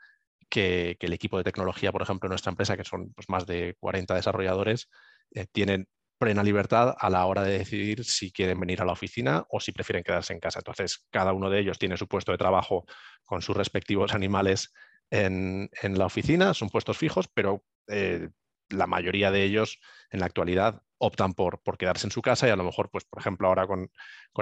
que, 0.50 0.98
el 1.00 1.14
equipo 1.14 1.38
de 1.38 1.44
tecnología, 1.44 1.92
por 1.92 2.02
ejemplo, 2.02 2.28
en 2.28 2.32
nuestra 2.32 2.52
empresa, 2.52 2.78
que 2.78 2.84
son 2.84 3.14
pues, 3.14 3.30
más 3.30 3.46
de 3.46 3.76
40 3.80 4.16
desarrolladores, 4.16 4.90
eh, 5.34 5.46
tienen 5.52 5.88
plena 6.18 6.44
libertad 6.44 6.96
a 7.00 7.10
la 7.10 7.26
hora 7.26 7.44
de 7.44 7.58
decidir 7.58 8.04
si 8.04 8.32
quieren 8.32 8.60
venir 8.60 8.82
a 8.82 8.86
la 8.86 8.92
oficina 8.92 9.46
o 9.50 9.60
si 9.60 9.72
prefieren 9.72 10.04
quedarse 10.04 10.34
en 10.34 10.40
casa. 10.40 10.60
Entonces, 10.60 11.08
cada 11.10 11.34
uno 11.34 11.50
de 11.50 11.60
ellos 11.60 11.80
tiene 11.80 11.98
su 11.98 12.08
puesto 12.08 12.32
de 12.32 12.38
trabajo 12.38 12.86
con 13.24 13.42
sus 13.42 13.56
respectivos 13.56 14.14
animales 14.14 14.74
en, 15.10 15.70
la 15.82 16.06
oficina, 16.06 16.54
son 16.54 16.70
puestos 16.70 16.98
fijos, 16.98 17.28
pero 17.34 17.64
eh, 17.88 18.30
la 18.70 18.86
mayoría 18.86 19.32
de 19.32 19.44
ellos 19.44 19.80
en 20.12 20.20
la 20.20 20.28
actualidad 20.28 20.84
optan 21.00 21.34
por, 21.34 21.62
por, 21.64 21.78
quedarse 21.78 22.08
en 22.08 22.12
su 22.12 22.22
casa 22.22 22.48
y 22.48 22.52
a 22.52 22.56
lo 22.56 22.64
mejor, 22.64 22.90
pues, 22.92 23.06
por 23.06 23.20
ejemplo, 23.20 23.48
ahora 23.48 23.66
con, 23.66 23.90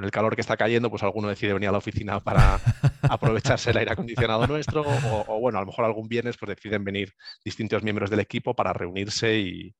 el 0.04 0.12
calor 0.12 0.36
que 0.36 0.42
está 0.42 0.58
cayendo, 0.58 0.90
pues 0.90 1.04
alguno 1.04 1.30
decide 1.30 1.54
venir 1.54 1.70
a 1.70 1.72
la 1.72 1.78
oficina 1.78 2.20
para 2.24 2.60
aprovecharse 3.10 3.72
el 3.72 3.78
aire 3.78 3.94
acondicionado 3.94 4.46
nuestro 4.48 4.84
o, 4.84 5.40
bueno, 5.40 5.60
a 5.60 5.62
lo 5.62 5.68
mejor 5.68 5.86
algún 5.86 6.08
viernes 6.08 6.38
pues 6.38 6.50
deciden 6.50 6.84
venir 6.84 7.14
distintos 7.44 7.84
miembros 7.84 8.10
del 8.10 8.20
equipo 8.20 8.56
para 8.56 8.74
reunirse 8.74 9.40
y, 9.40 9.76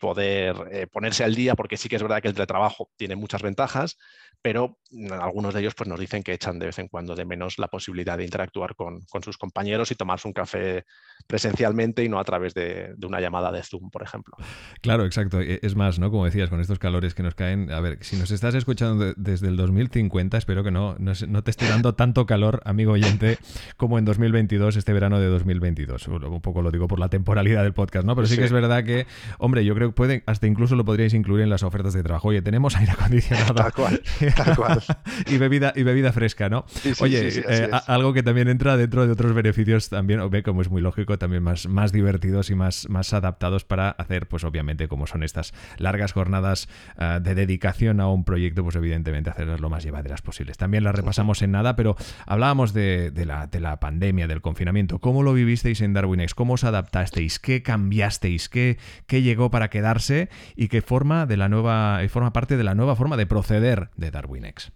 poder 0.00 0.56
eh, 0.70 0.86
ponerse 0.86 1.24
al 1.24 1.34
día, 1.34 1.54
porque 1.54 1.76
sí 1.76 1.88
que 1.88 1.96
es 1.96 2.02
verdad 2.02 2.22
que 2.22 2.28
el 2.28 2.34
teletrabajo 2.34 2.90
tiene 2.96 3.16
muchas 3.16 3.42
ventajas, 3.42 3.98
pero 4.40 4.78
algunos 5.20 5.54
de 5.54 5.60
ellos 5.60 5.74
pues, 5.74 5.88
nos 5.88 5.98
dicen 5.98 6.22
que 6.22 6.32
echan 6.32 6.58
de 6.58 6.66
vez 6.66 6.78
en 6.78 6.88
cuando 6.88 7.14
de 7.14 7.24
menos 7.24 7.58
la 7.58 7.68
posibilidad 7.68 8.18
de 8.18 8.24
interactuar 8.24 8.74
con, 8.74 9.02
sus 9.22 9.38
compañeros 9.38 9.90
y 9.90 9.94
tomarse 9.94 10.26
un 10.26 10.34
café 10.34 10.84
presencialmente 11.26 12.02
y 12.04 12.08
no 12.08 12.18
a 12.18 12.24
través 12.24 12.52
de, 12.52 12.94
una 13.02 13.20
llamada 13.20 13.52
de 13.52 13.62
Zoom, 13.62 13.90
por 13.90 14.02
ejemplo. 14.02 14.36
Claro, 14.80 15.04
exacto. 15.04 15.40
E, 15.40 15.60
es 15.62 15.76
más, 15.76 15.98
¿no? 15.98 16.10
Como 16.10 16.24
decías, 16.24 16.50
con 16.50 16.60
estos 16.60 16.78
calores 16.78 17.14
que 17.14 17.22
nos 17.22 17.34
caen, 17.34 17.70
a 17.70 17.80
ver, 17.80 17.98
si 18.02 18.16
nos 18.16 18.30
estás 18.30 18.54
escuchando 18.54 19.14
desde 19.16 19.48
el 19.48 19.56
2050, 19.56 20.36
espero 20.38 20.64
que 20.64 20.70
no, 20.70 20.96
no, 20.98 21.42
te 21.42 21.50
esté 21.50 21.68
dando 21.68 21.94
tanto 21.94 22.26
calor, 22.26 22.62
amigo 22.64 22.92
oyente, 22.92 23.38
como 23.76 23.98
en 23.98 24.04
2022, 24.04 24.76
este 24.76 24.92
verano 24.92 25.20
de 25.20 25.26
2022. 25.26 26.08
Un 26.08 26.40
poco 26.40 26.62
lo 26.62 26.70
digo 26.70 26.88
por 26.88 26.98
la 26.98 27.08
temporalidad 27.08 27.62
del 27.62 27.74
podcast, 27.74 28.04
¿no? 28.04 28.16
Pero 28.16 28.26
sí, 28.26 28.36
que 28.36 28.44
es 28.44 28.52
verdad 28.52 28.84
que, 28.84 29.06
hombre, 29.38 29.64
yo 29.64 29.71
creo 29.74 29.88
que 29.88 29.94
pueden, 29.94 30.22
hasta 30.26 30.46
incluso 30.46 30.76
lo 30.76 30.84
podríais 30.84 31.14
incluir 31.14 31.42
en 31.42 31.50
las 31.50 31.62
ofertas 31.62 31.92
de 31.94 32.02
trabajo. 32.02 32.28
Oye, 32.28 32.42
tenemos 32.42 32.76
aire 32.76 32.92
acondicionado. 32.92 33.54
Tal 33.54 33.72
cual. 33.72 34.02
y, 35.26 35.38
bebida, 35.38 35.72
y 35.76 35.82
bebida 35.82 36.12
fresca, 36.12 36.48
¿no? 36.48 36.64
Oye, 37.00 37.28
eh, 37.48 37.70
algo 37.86 38.12
que 38.12 38.22
también 38.22 38.48
entra 38.48 38.76
dentro 38.76 39.06
de 39.06 39.12
otros 39.12 39.34
beneficios 39.34 39.88
también, 39.88 40.20
como 40.42 40.62
es 40.62 40.70
muy 40.70 40.82
lógico, 40.82 41.18
también 41.18 41.42
más, 41.42 41.66
más 41.68 41.92
divertidos 41.92 42.50
y 42.50 42.54
más, 42.54 42.88
más 42.88 43.12
adaptados 43.12 43.64
para 43.64 43.90
hacer, 43.90 44.28
pues 44.28 44.44
obviamente, 44.44 44.88
como 44.88 45.06
son 45.06 45.22
estas 45.22 45.52
largas 45.78 46.12
jornadas 46.12 46.68
eh, 46.98 47.20
de 47.22 47.34
dedicación 47.34 48.00
a 48.00 48.08
un 48.08 48.24
proyecto, 48.24 48.62
pues 48.62 48.76
evidentemente 48.76 49.30
hacerlas 49.30 49.60
lo 49.60 49.70
más 49.70 49.84
llevaderas 49.84 50.22
posibles. 50.22 50.56
También 50.56 50.84
las 50.84 50.94
repasamos 50.94 51.42
en 51.42 51.52
nada, 51.52 51.76
pero 51.76 51.96
hablábamos 52.26 52.72
de, 52.72 53.12
la, 53.26 53.46
de 53.46 53.60
la 53.60 53.78
pandemia, 53.80 54.26
del 54.28 54.40
confinamiento. 54.40 54.98
¿Cómo 54.98 55.22
lo 55.22 55.32
vivisteis 55.32 55.80
en 55.80 55.92
DarwinX? 55.92 56.34
¿Cómo 56.34 56.54
os 56.54 56.64
adaptasteis? 56.64 57.38
¿Qué 57.38 57.62
cambiasteis? 57.62 58.48
¿Qué, 58.48 58.78
qué 59.06 59.22
llegó 59.22 59.50
para 59.50 59.61
quedarse? 59.70 60.28
¿Y 60.56 60.68
qué 60.68 60.82
forma 60.82 61.26
de 61.26 61.36
la 61.36 61.48
nueva, 61.48 62.00
forma 62.08 62.32
parte 62.32 62.56
de 62.56 62.64
la 62.64 62.74
nueva 62.74 62.96
forma 62.96 63.16
de 63.16 63.26
proceder 63.26 63.90
de 63.96 64.10
Darwin? 64.10 64.42
Darwinex? 64.42 64.72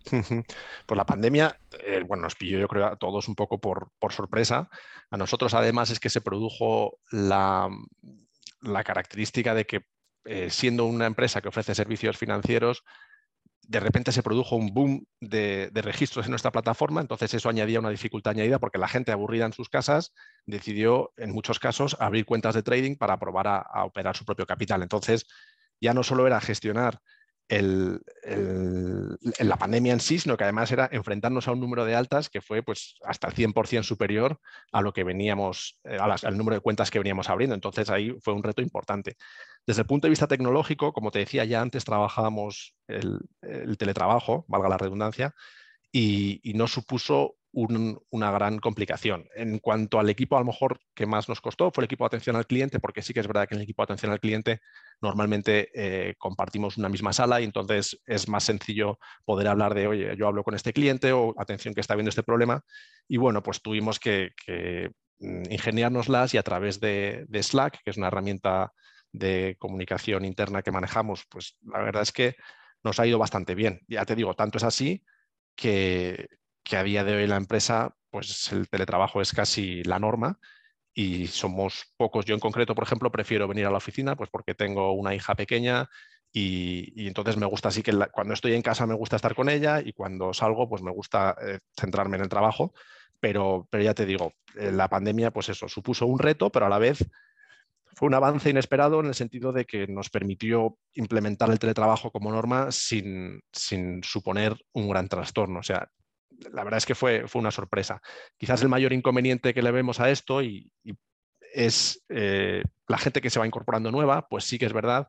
Pues 0.87 0.97
la 0.97 1.07
pandemia, 1.07 1.59
eh, 1.85 2.03
bueno, 2.07 2.25
nos 2.25 2.35
pilló 2.35 2.59
yo 2.59 2.69
creo 2.69 2.87
a 2.87 2.97
todos 2.97 3.29
un 3.29 3.35
poco 3.35 3.61
por, 3.61 3.91
sorpresa. 4.11 4.69
A 5.11 5.17
nosotros 5.17 5.55
además 5.55 5.91
es 5.91 6.01
que 6.01 6.11
se 6.11 6.21
produjo 6.21 6.99
la, 7.11 7.69
la 8.61 8.85
característica 8.85 9.55
de 9.55 9.65
que 9.67 9.87
eh, 10.25 10.51
siendo 10.51 10.85
una 10.87 11.07
empresa 11.07 11.41
que 11.41 11.49
ofrece 11.49 11.75
servicios 11.75 12.19
financieros, 12.19 12.85
de 13.69 13.81
repente 13.81 14.13
se 14.13 14.23
produjo 14.23 14.57
un 14.57 14.73
boom 14.73 15.07
de, 15.21 15.71
registros 15.75 16.27
en 16.27 16.31
nuestra 16.31 16.53
plataforma, 16.53 17.01
entonces 17.01 17.35
eso 17.35 17.49
añadía 17.49 17.81
una 17.81 17.91
dificultad 17.91 18.33
añadida 18.33 18.59
porque 18.59 18.79
la 18.79 18.89
gente 18.89 19.13
aburrida 19.13 19.47
en 19.47 19.53
sus 19.53 19.69
casas 19.69 20.13
decidió, 20.47 21.13
en 21.17 21.33
muchos 21.33 21.59
casos, 21.59 21.97
abrir 22.01 22.25
cuentas 22.25 22.55
de 22.55 22.63
trading 22.63 22.97
para 22.97 23.19
probar 23.19 23.49
a 23.49 23.85
operar 23.85 24.17
su 24.17 24.25
propio 24.25 24.47
capital. 24.47 24.83
Entonces, 24.83 25.27
ya 25.81 25.95
no 25.95 26.03
solo 26.03 26.27
era 26.27 26.41
gestionar 26.41 27.01
el, 27.49 28.01
la 29.39 29.57
pandemia 29.57 29.93
en 29.93 30.01
sí, 30.01 30.19
sino 30.19 30.37
que 30.37 30.45
además 30.45 30.73
era 30.73 30.89
enfrentarnos 30.91 31.47
a 31.47 31.53
un 31.53 31.61
número 31.61 31.85
de 31.85 31.95
altas 31.95 32.29
que 32.29 32.41
fue 32.41 32.63
pues, 32.63 32.97
hasta 33.05 33.29
el 33.29 33.35
100% 33.35 33.85
superior 33.85 34.41
a 34.73 34.81
lo 34.81 34.93
que 34.93 35.05
veníamos, 35.05 35.79
eh, 35.85 35.99
al 36.01 36.37
número 36.37 36.57
de 36.57 36.61
cuentas 36.61 36.91
que 36.91 36.99
veníamos 36.99 37.31
abriendo. 37.31 37.55
Entonces 37.55 37.89
ahí 37.91 38.17
fue 38.21 38.35
un 38.35 38.43
reto 38.43 38.63
importante. 38.63 39.17
Desde 39.67 39.83
el 39.83 39.87
punto 39.87 40.07
de 40.07 40.11
vista 40.11 40.27
tecnológico, 40.27 40.93
como 40.93 41.11
te 41.11 41.21
decía, 41.21 41.45
ya 41.45 41.61
antes 41.61 41.85
trabajábamos 41.85 42.75
el, 42.89 43.21
teletrabajo, 43.79 44.45
valga 44.49 44.69
la 44.69 44.79
redundancia, 44.79 45.35
y, 45.93 46.41
y 46.43 46.55
no 46.55 46.67
supuso 46.67 47.36
una 47.57 48.31
gran 48.31 48.59
complicación. 48.59 49.29
En 49.35 49.59
cuanto 49.59 49.99
al 49.99 50.11
equipo, 50.11 50.37
a 50.37 50.41
lo 50.41 50.47
mejor 50.47 50.79
que 50.95 51.07
más 51.07 51.27
nos 51.29 51.41
costó 51.41 51.71
fue 51.71 51.83
el 51.83 51.87
equipo 51.87 52.05
de 52.05 52.09
atención 52.09 52.37
al 52.37 52.47
cliente, 52.47 52.81
porque 52.81 53.01
sí 53.01 53.15
que 53.15 53.21
es 53.21 53.27
verdad 53.27 53.49
que 53.49 53.55
en 53.55 53.61
el 53.61 53.65
equipo 53.65 53.83
de 53.83 53.85
atención 53.85 54.13
al 54.13 54.21
cliente 54.21 54.61
normalmente 55.01 55.71
eh, 55.75 56.15
compartimos 56.19 56.77
una 56.77 56.91
misma 56.91 57.15
sala 57.15 57.41
y 57.41 57.45
entonces 57.45 57.99
es 58.05 58.29
más 58.29 58.45
sencillo 58.45 58.99
poder 59.25 59.49
hablar 59.49 59.75
de, 59.75 59.87
oye, 59.87 60.15
yo 60.19 60.27
hablo 60.27 60.45
con 60.45 60.55
este 60.55 60.75
cliente 60.75 61.13
o 61.13 61.35
atención 61.39 61.73
que 61.73 61.81
está 61.81 61.95
viendo 61.95 62.11
este 62.11 62.23
problema. 62.23 62.63
Y 63.09 63.17
bueno, 63.17 63.43
pues 63.43 63.63
tuvimos 63.63 63.99
que, 63.99 64.33
mm, 65.19 65.51
ingeniárnoslas 65.51 66.35
y 66.35 66.39
a 66.39 66.43
través 66.43 66.79
de, 66.81 67.27
Slack, 67.43 67.83
que 67.83 67.91
es 67.91 67.97
una 67.97 68.09
herramienta 68.09 68.73
de 69.13 69.57
comunicación 69.59 70.27
interna 70.27 70.63
que 70.63 70.73
manejamos, 70.73 71.25
pues 71.31 71.57
la 71.63 71.81
verdad 71.81 72.03
es 72.03 72.13
que 72.13 72.35
nos 72.85 73.01
ha 73.01 73.07
ido 73.07 73.19
bastante 73.19 73.55
bien. 73.55 73.81
Ya 73.89 74.05
te 74.05 74.15
digo, 74.15 74.35
tanto 74.35 74.59
es 74.59 74.65
así 74.65 75.03
que, 75.55 76.29
que 76.67 76.77
a 76.77 76.83
día 76.83 77.05
de 77.05 77.15
hoy 77.15 77.27
la 77.29 77.37
empresa, 77.37 77.95
pues 78.11 78.51
el 78.53 78.69
teletrabajo 78.69 79.21
es 79.21 79.33
casi 79.33 79.85
la 79.85 80.01
norma 80.01 80.41
y 80.93 81.29
somos 81.29 81.93
pocos. 81.97 82.25
Yo 82.25 82.35
en 82.35 82.41
concreto, 82.41 82.75
por 82.75 82.83
ejemplo, 82.85 83.13
prefiero 83.13 83.47
venir 83.47 83.67
a 83.67 83.71
la 83.71 83.77
oficina 83.77 84.17
pues 84.17 84.31
porque 84.31 84.55
tengo 84.55 84.93
una 84.93 85.15
hija 85.15 85.37
pequeña 85.37 85.89
y, 86.33 87.07
entonces 87.07 87.37
me 87.37 87.47
gusta 87.47 87.69
así 87.69 87.83
que 87.83 87.93
cuando 88.13 88.35
estoy 88.35 88.55
en 88.55 88.63
casa 88.63 88.85
me 88.85 88.95
gusta 88.95 89.17
estar 89.17 89.37
con 89.37 89.49
ella 89.49 89.81
y 89.81 89.93
cuando 89.93 90.35
salgo 90.35 90.69
pues 90.69 90.83
me 90.83 90.91
gusta 90.91 91.37
eh, 91.41 91.61
centrarme 91.79 92.17
en 92.17 92.25
el 92.25 92.29
trabajo. 92.29 92.75
Pero, 93.21 93.69
pero 93.71 93.85
ya 93.85 93.95
te 93.95 94.05
digo, 94.05 94.33
eh, 94.57 94.73
la 94.73 94.89
pandemia 94.89 95.31
pues 95.31 95.49
eso, 95.49 95.69
supuso 95.69 96.05
un 96.07 96.19
reto, 96.19 96.51
pero 96.51 96.67
a 96.67 96.69
la 96.69 96.79
vez 96.79 97.07
fue 97.95 98.09
un 98.09 98.15
avance 98.15 98.51
inesperado 98.51 98.99
en 99.01 99.07
el 99.07 99.15
sentido 99.15 99.53
de 99.53 99.65
que 99.67 99.87
nos 99.87 100.11
permitió 100.11 100.77
implementar 100.95 101.49
el 101.51 101.61
teletrabajo 101.61 102.11
como 102.11 102.33
norma 102.33 102.73
sin, 102.73 103.41
sin 103.53 104.03
suponer 104.03 104.57
un 104.73 104.89
gran 104.89 105.09
trastorno. 105.09 105.61
O 105.61 105.63
sea, 105.63 105.89
la 106.53 106.65
verdad 106.65 106.79
es 106.79 106.87
que 106.87 106.95
fue, 106.95 107.27
fue 107.29 107.41
una 107.41 107.51
sorpresa. 107.51 108.01
Quizás 108.37 108.63
el 108.63 108.69
mayor 108.69 108.93
inconveniente 108.93 109.55
que 109.55 109.63
le 109.63 109.71
vemos 109.71 110.01
a 110.01 110.11
esto 110.11 110.43
y, 110.43 110.71
es 111.53 112.05
eh, 112.11 112.63
la 112.87 112.99
gente 112.99 113.23
que 113.23 113.31
se 113.31 113.39
va 113.39 113.47
incorporando 113.47 113.91
nueva, 113.91 114.29
pues 114.29 114.45
sí 114.45 114.59
que 114.59 114.67
es 114.67 114.75
verdad 114.75 115.09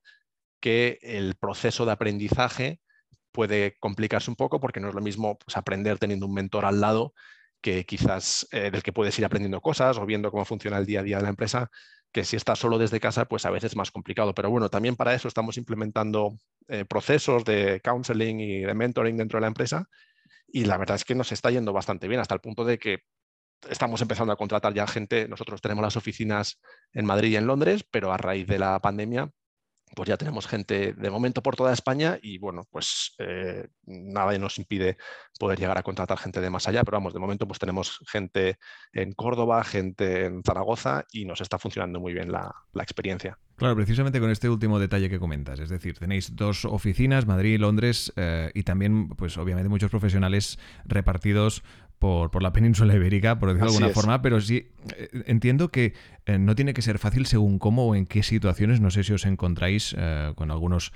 que 0.62 0.98
el 1.02 1.36
proceso 1.36 1.86
de 1.86 1.92
aprendizaje 1.92 2.80
puede 3.34 3.76
complicarse 3.80 4.32
un 4.32 4.38
poco 4.38 4.60
porque 4.60 4.80
no 4.80 4.88
es 4.88 4.96
lo 4.96 5.02
mismo 5.02 5.38
pues, 5.38 5.58
aprender 5.58 6.00
teniendo 6.00 6.26
un 6.26 6.34
mentor 6.34 6.66
al 6.66 6.80
lado 6.80 7.14
que 7.62 7.86
quizás 7.86 8.48
eh, 8.52 8.72
del 8.72 8.82
que 8.82 8.94
puedes 8.94 9.18
ir 9.20 9.26
aprendiendo 9.26 9.62
cosas 9.62 9.98
o 9.98 10.06
viendo 10.06 10.32
cómo 10.32 10.46
funciona 10.46 10.78
el 10.78 10.86
día 10.86 11.02
a 11.02 11.04
día 11.04 11.18
de 11.18 11.24
la 11.24 11.30
empresa, 11.30 11.70
que 12.12 12.24
si 12.24 12.36
estás 12.38 12.60
solo 12.60 12.78
desde 12.78 13.00
casa, 13.00 13.26
pues 13.26 13.46
a 13.46 13.50
veces 13.50 13.72
es 13.72 13.76
más 13.76 13.92
complicado. 13.92 14.34
Pero 14.34 14.50
bueno, 14.50 14.70
también 14.70 14.96
para 14.96 15.14
eso 15.14 15.28
estamos 15.28 15.58
implementando 15.58 16.38
eh, 16.68 16.86
procesos 16.86 17.44
de 17.44 17.82
counseling 17.84 18.40
y 18.40 18.60
de 18.62 18.74
mentoring 18.74 19.18
dentro 19.18 19.38
de 19.38 19.42
la 19.42 19.48
empresa 19.48 19.90
y 20.48 20.66
la 20.66 20.78
verdad 20.78 20.96
es 20.96 21.06
que 21.06 21.16
nos 21.16 21.32
está 21.32 21.52
yendo 21.52 21.74
bastante 21.74 22.08
bien, 22.08 22.22
hasta 22.22 22.36
el 22.36 22.42
punto 22.42 22.66
de 22.66 22.80
que 22.80 23.00
estamos 23.70 24.02
empezando 24.02 24.34
a 24.34 24.38
contratar 24.38 24.74
ya 24.74 24.88
gente. 24.88 25.28
Nosotros 25.28 25.62
tenemos 25.62 25.84
las 25.84 25.98
oficinas 25.98 26.60
en 26.94 27.06
Madrid 27.06 27.32
y 27.32 27.36
en 27.36 27.48
Londres, 27.48 27.86
pero 27.90 28.12
a 28.12 28.18
raíz 28.18 28.48
de 28.48 28.60
la 28.60 28.80
pandemia, 28.80 29.32
pues 29.96 30.10
ya 30.10 30.18
tenemos 30.18 30.48
gente 30.48 30.94
de 30.94 31.10
momento 31.10 31.42
por 31.42 31.56
toda 31.56 31.74
España 31.74 32.20
y 32.22 32.38
bueno, 32.40 32.64
pues 32.70 33.16
eh, 33.20 33.68
nada 33.86 34.38
nos 34.38 34.58
impide 34.58 34.98
poder 35.40 35.60
llegar 35.60 35.78
a 35.78 35.84
contratar 35.84 36.18
gente 36.18 36.42
de 36.42 36.50
más 36.50 36.68
allá, 36.68 36.84
pero 36.84 36.98
vamos, 36.98 37.14
de 37.14 37.20
momento 37.20 37.48
pues 37.48 37.60
tenemos 37.60 38.00
gente 38.08 38.58
en 38.92 39.14
Córdoba, 39.14 39.64
gente 39.64 40.26
en 40.26 40.44
Zaragoza 40.44 41.06
y 41.12 41.26
nos 41.26 41.42
está 41.42 41.58
funcionando 41.58 42.00
muy 42.00 42.14
bien 42.14 42.32
la, 42.32 42.54
experiencia. 42.82 43.40
Claro, 43.58 43.76
precisamente 43.76 44.20
con 44.20 44.30
este 44.30 44.50
último 44.50 44.78
detalle 44.78 45.10
que 45.10 45.18
comentas, 45.18 45.60
es 45.60 45.70
decir, 45.70 45.98
tenéis 45.98 46.36
dos 46.36 46.64
oficinas, 46.64 47.26
Madrid 47.26 47.56
y 47.56 47.58
Londres, 47.58 48.14
eh, 48.16 48.52
y 48.54 48.62
también, 48.62 49.10
pues 49.10 49.36
obviamente 49.40 49.68
muchos 49.68 49.90
profesionales 49.90 50.60
repartidos 50.86 51.64
por, 51.98 52.30
por, 52.30 52.44
la 52.44 52.54
península 52.54 52.94
ibérica, 52.94 53.40
por 53.40 53.50
decirlo 53.50 53.72
de 53.72 53.78
alguna 53.78 53.94
forma, 53.96 54.22
pero 54.22 54.40
sí 54.42 54.68
eh, 54.96 55.24
entiendo 55.26 55.70
que 55.70 55.96
eh, 56.28 56.38
no 56.38 56.54
tiene 56.54 56.76
que 56.76 56.84
ser 56.84 57.00
fácil 57.00 57.26
según 57.26 57.58
cómo 57.58 57.88
o 57.88 57.96
en 57.96 58.06
qué 58.06 58.22
situaciones, 58.22 58.80
no 58.80 58.92
sé 58.92 59.04
si 59.04 59.14
os 59.14 59.26
encontráis 59.26 59.96
con 60.36 60.52
algunos 60.52 60.94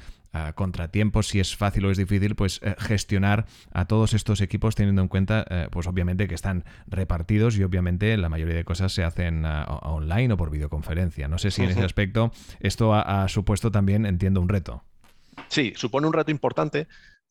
contratiempos, 0.55 1.27
si 1.27 1.39
es 1.39 1.55
fácil 1.55 1.85
o 1.85 1.91
es 1.91 1.97
difícil, 1.97 2.35
pues 2.35 2.61
gestionar 2.77 3.45
a 3.71 3.85
todos 3.85 4.13
estos 4.13 4.41
equipos 4.41 4.75
teniendo 4.75 5.01
en 5.01 5.07
cuenta, 5.07 5.45
pues 5.71 5.87
obviamente 5.87 6.27
que 6.27 6.35
están 6.35 6.63
repartidos 6.87 7.57
y 7.57 7.63
obviamente 7.63 8.15
la 8.17 8.29
mayoría 8.29 8.55
de 8.55 8.63
cosas 8.63 8.93
se 8.93 9.03
hacen 9.03 9.45
online 9.45 10.33
o 10.33 10.37
por 10.37 10.49
videoconferencia. 10.51 11.27
No 11.27 11.37
sé 11.37 11.51
si 11.51 11.63
en 11.63 11.71
ese 11.71 11.83
aspecto 11.83 12.31
esto 12.59 12.93
ha 12.93 13.27
supuesto 13.27 13.71
también, 13.71 14.05
entiendo, 14.05 14.41
un 14.41 14.49
reto. 14.49 14.83
Sí, 15.47 15.73
supone 15.75 16.07
un 16.07 16.13
reto 16.13 16.31
importante 16.31 16.87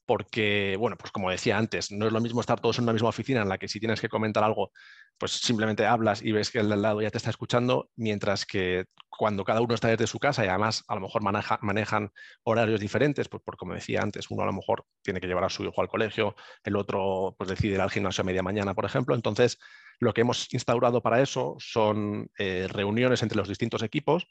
porque, 0.07 0.76
bueno, 0.76 0.97
pues 0.97 1.12
como 1.12 1.30
decía 1.30 1.57
antes, 1.57 1.92
no 1.92 2.07
es 2.07 2.12
lo 2.12 2.21
mismo 2.21 2.40
estar 2.40 2.59
todos 2.59 2.78
en 2.78 2.85
una 2.85 2.92
misma 2.92 3.11
oficina 3.11 3.42
en 3.42 3.49
la 3.49 3.59
que 3.59 3.69
si 3.69 3.78
tienes 3.78 4.00
que 4.00 4.09
comentar 4.09 4.42
algo, 4.42 4.73
pues 5.21 5.33
simplemente 5.33 5.87
hablas 5.87 6.23
y 6.23 6.33
ves 6.33 6.50
que 6.50 6.61
el 6.61 6.69
de 6.69 6.75
al 6.75 6.83
lado 6.83 7.03
ya 7.03 7.11
te 7.11 7.19
está 7.19 7.29
escuchando, 7.29 7.91
mientras 7.95 8.47
que 8.47 8.87
cuando 9.11 9.45
cada 9.45 9.61
uno 9.61 9.75
está 9.75 9.89
desde 9.89 10.07
su 10.07 10.19
casa 10.19 10.47
y 10.47 10.49
además 10.49 10.83
a 10.89 10.95
lo 10.95 11.03
mejor 11.03 11.23
manejan 11.23 12.11
horarios 12.43 12.81
diferentes, 12.81 13.29
pues 13.29 13.43
por 13.43 13.59
como 13.59 13.75
decía 13.75 14.00
antes, 14.00 14.31
uno 14.31 14.43
a 14.43 14.47
lo 14.47 14.55
mejor 14.55 14.87
tiene 15.03 15.21
que 15.21 15.27
llevar 15.27 15.45
a 15.45 15.50
su 15.50 15.62
hijo 15.62 15.83
al 15.83 15.89
colegio, 15.89 16.35
el 16.65 16.75
otro 16.75 17.37
pues 17.37 17.50
decide 17.50 17.75
ir 17.75 17.81
al 17.83 17.91
gimnasio 17.91 18.23
a 18.23 18.25
media 18.25 18.43
mañana, 18.43 18.73
por 18.73 18.87
ejemplo. 18.87 19.15
Entonces, 19.15 19.59
lo 19.99 20.15
que 20.15 20.23
hemos 20.23 20.53
instaurado 20.55 21.03
para 21.03 21.21
eso 21.21 21.55
son 21.59 22.31
eh, 22.39 22.67
reuniones 22.71 23.23
entre 23.23 23.37
los 23.37 23.49
distintos 23.49 23.83
equipos 23.83 24.27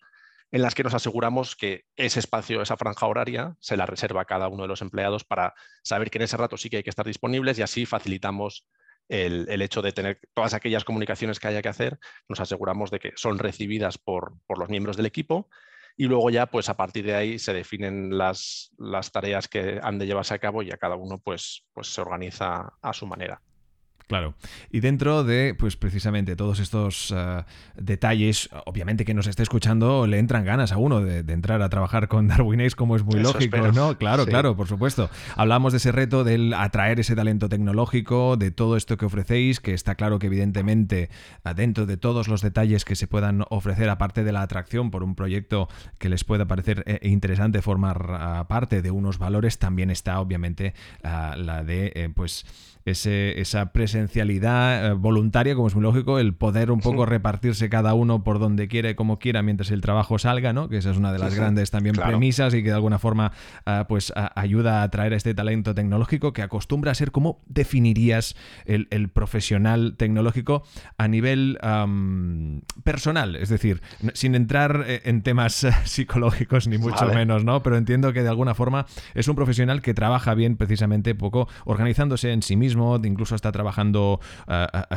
en 0.52 0.64
las 0.64 0.74
que 0.74 0.84
nos 0.84 0.96
aseguramos 0.96 1.56
que 1.56 1.84
ese 1.96 2.20
espacio, 2.20 2.64
esa 2.64 2.78
franja 2.78 3.06
horaria, 3.06 3.56
se 3.60 3.78
la 3.78 3.86
reserva 3.86 4.22
a 4.22 4.26
cada 4.26 4.48
uno 4.48 4.64
de 4.64 4.70
los 4.70 4.82
empleados 4.82 5.24
para 5.24 5.54
saber 5.84 6.10
que 6.10 6.18
en 6.18 6.24
ese 6.24 6.38
rato 6.38 6.58
sí 6.58 6.72
que 6.72 6.78
hay 6.78 6.84
que 6.84 6.90
estar 6.90 7.06
disponibles 7.06 7.60
y 7.60 7.62
así 7.62 7.86
facilitamos 7.86 8.68
el, 9.10 9.62
hecho 9.62 9.82
de 9.82 9.92
tener 9.92 10.20
todas 10.34 10.54
aquellas 10.54 10.86
comunicaciones 10.86 11.40
que 11.40 11.48
haya 11.48 11.62
que 11.62 11.70
hacer, 11.70 12.00
nos 12.28 12.40
aseguramos 12.40 12.92
de 12.92 13.00
que 13.00 13.12
son 13.16 13.40
recibidas 13.40 13.98
por, 13.98 14.36
los 14.48 14.70
miembros 14.70 14.96
del 14.96 15.08
equipo 15.08 15.50
y 15.98 16.06
luego 16.06 16.30
ya, 16.30 16.46
pues 16.46 16.70
a 16.70 16.78
partir 16.78 17.06
de 17.06 17.16
ahí 17.16 17.40
se 17.40 17.54
definen 17.54 18.18
las, 18.18 18.72
las 18.78 19.12
tareas 19.12 19.48
que 19.48 19.80
han 19.84 20.00
de 20.00 20.06
llevarse 20.06 20.34
a 20.34 20.40
cabo 20.40 20.64
y 20.64 20.72
a 20.72 20.78
cada 20.78 20.96
uno 20.96 21.20
pues, 21.20 21.66
pues 21.74 21.88
se 21.88 22.00
organiza 22.00 22.74
a 22.82 22.94
su 22.94 23.06
manera. 23.06 23.42
Claro. 24.08 24.34
Y 24.72 24.80
dentro 24.80 25.24
de, 25.24 25.56
pues 25.58 25.76
precisamente 25.76 26.36
todos 26.36 26.60
estos 26.60 27.14
eh, 27.16 27.44
detalles, 27.76 28.50
obviamente 28.66 29.06
que 29.06 29.14
nos 29.14 29.28
esté 29.28 29.44
escuchando, 29.44 30.08
le 30.08 30.18
entran 30.18 30.46
ganas 30.46 30.72
a 30.72 30.78
uno 30.78 31.02
de, 31.02 31.20
entrar 31.32 31.62
a 31.62 31.70
trabajar 31.70 32.08
con 32.08 32.28
Darwin 32.28 32.62
Ace, 32.62 32.76
como 32.76 32.96
es 32.96 33.04
muy 33.04 33.20
lógico, 33.20 33.58
¿no? 33.72 33.98
Claro, 33.98 34.26
claro, 34.26 34.56
por 34.56 34.68
supuesto. 34.68 35.10
Hablamos 35.36 35.74
de 35.74 35.78
ese 35.78 35.92
reto 35.92 36.24
del 36.24 36.54
atraer 36.54 37.00
ese 37.00 37.16
talento 37.16 37.50
tecnológico, 37.50 38.36
de 38.36 38.50
todo 38.50 38.78
esto 38.78 38.98
que 38.98 39.06
ofrecéis, 39.06 39.60
que 39.60 39.74
está 39.76 39.94
claro 39.96 40.18
que 40.18 40.28
evidentemente 40.28 41.10
dentro 41.56 41.86
de 41.86 41.98
todos 41.98 42.28
los 42.28 42.42
detalles 42.42 42.86
que 42.86 42.96
se 42.96 43.08
puedan 43.08 43.46
ofrecer, 43.50 43.90
aparte 43.90 44.24
de 44.24 44.32
la 44.32 44.42
atracción 44.42 44.90
por 44.90 45.04
un 45.04 45.14
proyecto 45.14 45.68
que 46.00 46.10
les 46.10 46.24
pueda 46.24 46.48
parecer 46.48 46.84
eh, 46.88 47.00
interesante 47.04 47.62
formar 47.62 48.48
parte 48.48 48.82
de 48.82 48.92
unos 48.92 49.20
valores, 49.20 49.60
también 49.60 49.92
está 49.92 50.20
obviamente 50.20 50.74
la 51.04 51.64
de, 51.64 51.92
eh, 51.96 52.10
pues, 52.14 52.46
ese, 52.86 53.40
esa 53.40 53.72
presencialidad 53.90 54.86
eh, 54.86 54.94
voluntaria, 54.94 55.56
como 55.56 55.68
es 55.68 55.74
muy 55.74 55.82
lógico, 55.82 56.20
el 56.20 56.36
poder 56.36 56.70
un 56.70 56.80
poco 56.80 57.08
repartirse 57.08 57.70
cada 57.70 57.96
uno 57.96 58.24
por 58.24 58.38
donde 58.38 58.68
quiera 58.68 58.92
y 58.92 58.96
como 58.96 59.18
quiera 59.18 59.42
mientras 59.42 59.72
el 59.72 59.82
trabajo 59.82 60.20
salga, 60.20 60.54
¿no? 60.54 60.70
Que 60.70 60.78
esa 60.78 60.92
es 60.92 60.98
una 60.98 61.12
de 61.12 61.18
las 61.18 61.34
grandes 61.34 61.72
también 61.72 61.96
premisas 61.96 62.54
y 62.54 62.62
que 62.62 62.70
de 62.70 62.76
alguna 62.76 63.00
forma 63.00 63.32
ah, 63.66 63.86
pues 63.90 64.14
ayuda 64.36 64.82
a 64.82 64.84
atraer 64.84 65.14
a 65.14 65.16
este 65.16 65.34
talento 65.34 65.74
tecnológico 65.74 66.34
que 66.34 66.44
acostumbra 66.44 66.92
a 66.92 66.96
ser, 66.96 67.12
¿cómo 67.12 67.42
definirías 67.48 68.36
el, 68.66 68.88
profesional 69.10 69.96
tecnológico 69.98 70.64
a 70.98 71.08
nivel 71.08 71.58
personal? 72.84 73.36
Es 73.38 73.50
decir, 73.50 73.82
sin 74.14 74.36
entrar 74.36 74.86
eh, 74.88 75.02
en 75.06 75.24
temas 75.24 75.66
psicológicos 75.86 76.68
ni 76.68 76.78
mucho 76.78 77.08
menos, 77.08 77.44
¿no? 77.44 77.64
Pero 77.64 77.78
entiendo 77.78 78.14
que 78.14 78.22
de 78.22 78.30
alguna 78.30 78.54
forma 78.54 78.86
es 79.16 79.28
un 79.28 79.36
profesional 79.36 79.82
que 79.82 79.96
trabaja 79.96 80.36
bien 80.36 80.58
precisamente 80.58 81.16
poco 81.16 81.48
organizándose 81.66 82.32
en 82.32 82.44
sí 82.44 82.56
mismo 82.56 83.00
incluso 83.04 83.36
está 83.36 83.52
trabajando 83.52 83.79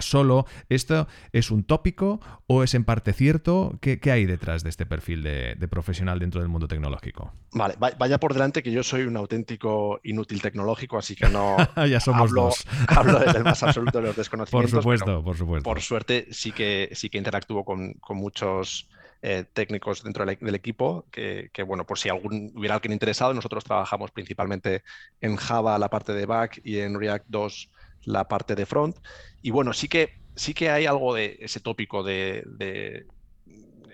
solo. 0.01 0.47
¿Esto 0.69 1.09
es 1.33 1.51
un 1.51 1.65
tópico 1.65 2.21
o 2.47 2.63
es 2.63 2.75
en 2.75 2.85
parte 2.85 3.13
cierto? 3.13 3.79
¿Qué, 3.81 4.01
hay 4.11 4.27
detrás 4.27 4.63
de 4.63 4.71
este 4.71 4.87
perfil 4.87 5.23
de, 5.23 5.69
profesional 5.69 6.19
dentro 6.19 6.41
del 6.41 6.49
mundo 6.49 6.69
tecnológico? 6.69 7.33
Vale, 7.53 7.75
vaya 7.79 8.19
por 8.19 8.35
delante 8.35 8.63
que 8.63 8.73
yo 8.73 8.83
soy 8.83 9.03
un 9.03 9.17
auténtico 9.17 10.01
inútil 10.03 10.41
tecnológico, 10.43 10.99
así 10.99 11.15
que 11.15 11.29
no 11.29 11.57
ya 11.89 12.01
somos 12.01 12.31
hablo, 12.31 12.43
dos. 12.45 12.67
hablo 12.89 13.19
desde 13.19 13.39
el 13.39 13.45
más 13.45 13.63
absoluto 13.63 13.99
de 14.01 14.07
los 14.09 14.17
desconocimientos. 14.23 14.73
Por 14.73 14.83
supuesto, 14.83 15.25
por 15.25 15.37
supuesto. 15.37 15.65
Por 15.65 15.81
suerte 15.81 16.29
sí 16.31 16.53
que, 16.53 16.91
sí 16.93 17.09
que 17.09 17.19
interactúo 17.19 17.65
con, 17.65 17.95
muchos 18.11 18.89
eh, 19.23 19.45
técnicos 19.53 20.03
dentro 20.03 20.25
del, 20.27 20.55
equipo, 20.55 21.07
que, 21.11 21.51
bueno, 21.67 21.87
por 21.87 21.99
si 21.99 22.09
algún, 22.09 22.53
hubiera 22.55 22.75
alguien 22.75 22.93
interesado, 22.93 23.33
nosotros 23.35 23.65
trabajamos 23.65 24.11
principalmente 24.11 24.83
en 25.21 25.37
Java 25.37 25.79
la 25.79 25.89
parte 25.89 26.13
de 26.13 26.27
back 26.27 26.61
y 26.65 26.79
en 26.79 26.99
React 26.99 27.27
2 27.29 27.71
la 28.05 28.29
parte 28.29 28.55
de 28.55 28.67
front. 28.67 28.97
Y 29.43 29.51
bueno, 29.51 29.73
sí 29.73 29.89
que, 29.89 30.19
sí 30.35 30.55
que 30.55 30.71
hay 30.71 30.87
algo 30.87 31.15
de 31.15 31.39
ese 31.41 31.61
tópico 31.61 32.03
de, 32.03 32.45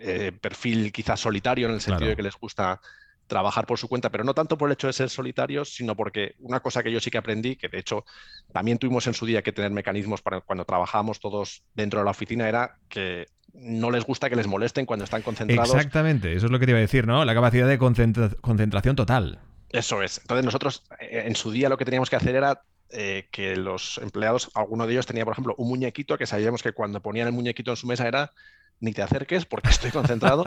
eh, 0.00 0.33
perfil 0.41 0.93
quizás 0.93 1.21
solitario 1.21 1.69
en 1.69 1.75
el 1.75 1.81
sentido 1.81 2.11
de 2.11 2.17
que 2.17 2.23
les 2.23 2.37
gusta 2.37 2.81
trabajar 3.29 3.67
por 3.67 3.79
su 3.79 3.88
cuenta, 3.88 4.11
pero 4.11 4.25
no 4.25 4.35
tanto 4.35 4.59
por 4.59 4.69
el 4.69 4.73
hecho 4.73 4.87
de 4.87 4.93
ser 4.93 5.11
solitarios, 5.11 5.75
sino 5.75 5.95
porque 5.95 6.35
una 6.38 6.61
cosa 6.61 6.83
que 6.83 6.91
yo 6.91 6.99
sí 6.99 7.11
que 7.11 7.19
aprendí, 7.19 7.57
que 7.57 7.69
de 7.69 7.79
hecho 7.79 8.05
también 8.53 8.79
tuvimos 8.79 9.07
en 9.07 9.15
su 9.15 9.27
día 9.27 9.43
que 9.43 9.53
tener 9.53 9.71
mecanismos 9.71 10.23
para 10.23 10.41
cuando 10.41 10.65
trabajábamos 10.65 11.21
todos 11.21 11.62
dentro 11.75 12.00
de 12.00 12.05
la 12.07 12.11
oficina, 12.11 12.49
era 12.49 12.79
que 12.88 13.27
no 13.53 13.91
les 13.91 14.05
gusta 14.05 14.29
que 14.31 14.37
les 14.37 14.47
molesten 14.47 14.87
cuando 14.87 15.05
están 15.05 15.23
concentrados. 15.23 15.75
Exactamente, 15.75 16.33
eso 16.33 16.47
es 16.47 16.53
lo 16.53 16.59
que 16.59 16.67
te 16.67 16.73
iba 16.73 16.79
a 16.79 16.81
decir, 16.81 17.07
¿no? 17.07 17.25
La 17.25 17.35
capacidad 17.35 17.69
de 17.69 17.79
concentración 17.79 18.97
total. 18.97 19.41
Eso 19.71 20.03
es. 20.03 20.19
Entonces 20.19 20.45
nosotros 20.45 20.85
eh, 20.99 21.25
en 21.27 21.37
su 21.37 21.50
día 21.50 21.69
lo 21.69 21.77
que 21.77 21.85
teníamos 21.85 22.09
que 22.09 22.17
hacer 22.17 22.35
era 22.35 22.62
eh, 22.90 23.28
que 23.30 23.54
los 23.54 23.99
empleados, 23.99 24.50
alguno 24.54 24.87
de 24.87 24.95
ellos 24.95 25.04
tenía, 25.04 25.26
por 25.26 25.33
ejemplo, 25.33 25.54
un 25.59 25.68
muñequito 25.68 26.16
que 26.16 26.26
sabíamos 26.26 26.62
que 26.62 26.73
cuando 26.73 27.02
ponían 27.02 27.26
el 27.26 27.35
muñequito 27.35 27.71
en 27.71 27.76
su 27.76 27.87
mesa 27.87 28.09
era 28.09 28.33
ni 28.80 28.92
te 28.92 29.02
acerques 29.02 29.45
porque 29.45 29.68
estoy 29.68 29.90
concentrado 29.90 30.45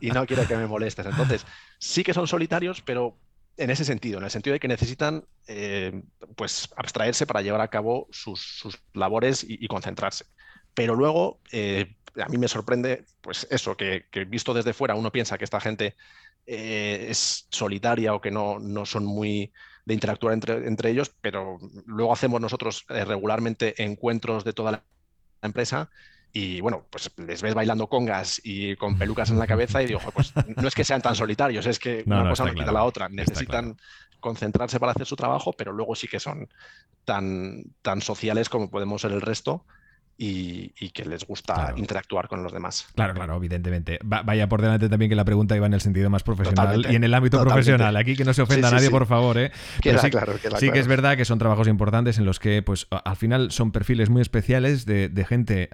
y 0.00 0.10
no 0.10 0.24
quiero 0.26 0.46
que 0.46 0.56
me 0.56 0.68
molestes. 0.68 1.06
Entonces, 1.06 1.44
sí 1.78 2.04
que 2.04 2.14
son 2.14 2.28
solitarios, 2.28 2.82
pero 2.82 3.16
en 3.56 3.70
ese 3.70 3.84
sentido, 3.84 4.18
en 4.18 4.24
el 4.24 4.30
sentido 4.30 4.52
de 4.52 4.60
que 4.60 4.68
necesitan 4.68 5.24
eh, 5.48 6.02
pues 6.36 6.68
abstraerse 6.76 7.26
para 7.26 7.42
llevar 7.42 7.60
a 7.60 7.68
cabo 7.68 8.06
sus, 8.12 8.62
labores 8.94 9.44
y, 9.48 9.66
concentrarse. 9.66 10.26
Pero 10.74 10.94
luego, 10.94 11.40
eh, 11.50 11.96
a 12.22 12.28
mí 12.28 12.38
me 12.38 12.46
sorprende, 12.46 13.06
pues 13.22 13.48
eso, 13.50 13.76
que, 13.76 14.04
visto 14.28 14.54
desde 14.54 14.72
fuera 14.72 14.94
uno 14.94 15.10
piensa 15.10 15.36
que 15.36 15.44
esta 15.44 15.60
gente 15.60 15.96
es 16.46 17.48
solitaria 17.50 18.14
o 18.14 18.20
que 18.20 18.30
no, 18.30 18.60
no 18.60 18.86
son 18.86 19.04
muy 19.04 19.52
de 19.84 19.94
interactuar 19.94 20.34
entre, 20.34 20.66
entre 20.66 20.90
ellos, 20.90 21.12
pero 21.20 21.58
luego 21.86 22.12
hacemos 22.12 22.40
nosotros 22.40 22.84
regularmente 22.88 23.82
encuentros 23.82 24.44
de 24.44 24.52
toda 24.52 24.72
la 24.72 24.82
empresa 25.42 25.90
y 26.32 26.60
bueno, 26.60 26.86
pues 26.88 27.10
les 27.18 27.42
ves 27.42 27.54
bailando 27.54 27.88
congas 27.88 28.40
y 28.42 28.74
con 28.76 28.96
pelucas 28.96 29.30
en 29.30 29.38
la 29.38 29.46
cabeza 29.46 29.82
y 29.82 29.86
digo, 29.86 30.00
pues 30.14 30.32
no 30.56 30.66
es 30.66 30.74
que 30.74 30.84
sean 30.84 31.02
tan 31.02 31.14
solitarios, 31.14 31.66
es 31.66 31.78
que 31.78 32.02
una 32.06 32.28
cosa 32.30 32.46
no 32.46 32.54
quita 32.54 32.72
la 32.72 32.84
otra. 32.84 33.08
Necesitan 33.08 33.76
concentrarse 34.18 34.80
para 34.80 34.92
hacer 34.92 35.06
su 35.06 35.16
trabajo, 35.16 35.52
pero 35.52 35.72
luego 35.72 35.94
sí 35.94 36.08
que 36.08 36.20
son 36.20 36.48
tan, 37.04 37.64
tan 37.82 38.00
sociales 38.00 38.48
como 38.48 38.70
podemos 38.70 39.02
ser 39.02 39.12
el 39.12 39.20
resto 39.20 39.66
y, 40.24 40.90
que 40.90 41.04
les 41.04 41.26
gusta 41.26 41.72
interactuar 41.76 42.28
con 42.28 42.42
los 42.42 42.52
demás. 42.52 42.86
Claro, 42.94 43.14
claro, 43.14 43.36
evidentemente. 43.36 43.98
vaya 44.02 44.48
por 44.48 44.62
delante 44.62 44.88
también 44.88 45.08
que 45.08 45.16
la 45.16 45.24
pregunta 45.24 45.56
iba 45.56 45.66
en 45.66 45.74
el 45.74 45.80
sentido 45.80 46.10
más 46.10 46.22
profesional 46.22 46.86
y 46.88 46.94
en 46.94 47.02
el 47.02 47.12
ámbito 47.12 47.42
profesional. 47.42 47.96
Aquí 47.96 48.14
que 48.14 48.24
no 48.24 48.32
se 48.32 48.42
ofenda 48.42 48.68
a 48.68 48.70
nadie, 48.70 48.90
por 48.90 49.06
favor. 49.06 49.38
¿eh? 49.38 49.50
sí, 49.82 50.10
claro, 50.10 50.34
sí 50.58 50.70
que 50.70 50.78
es 50.78 50.86
verdad 50.86 51.16
que 51.16 51.24
son 51.24 51.38
trabajos 51.38 51.66
importantes 51.66 52.18
en 52.18 52.24
los 52.24 52.38
que, 52.38 52.62
pues, 52.62 52.86
al 52.90 53.16
final 53.16 53.50
son 53.50 53.72
perfiles 53.72 54.10
muy 54.10 54.22
especiales 54.22 54.86
de, 54.86 55.26
gente 55.28 55.70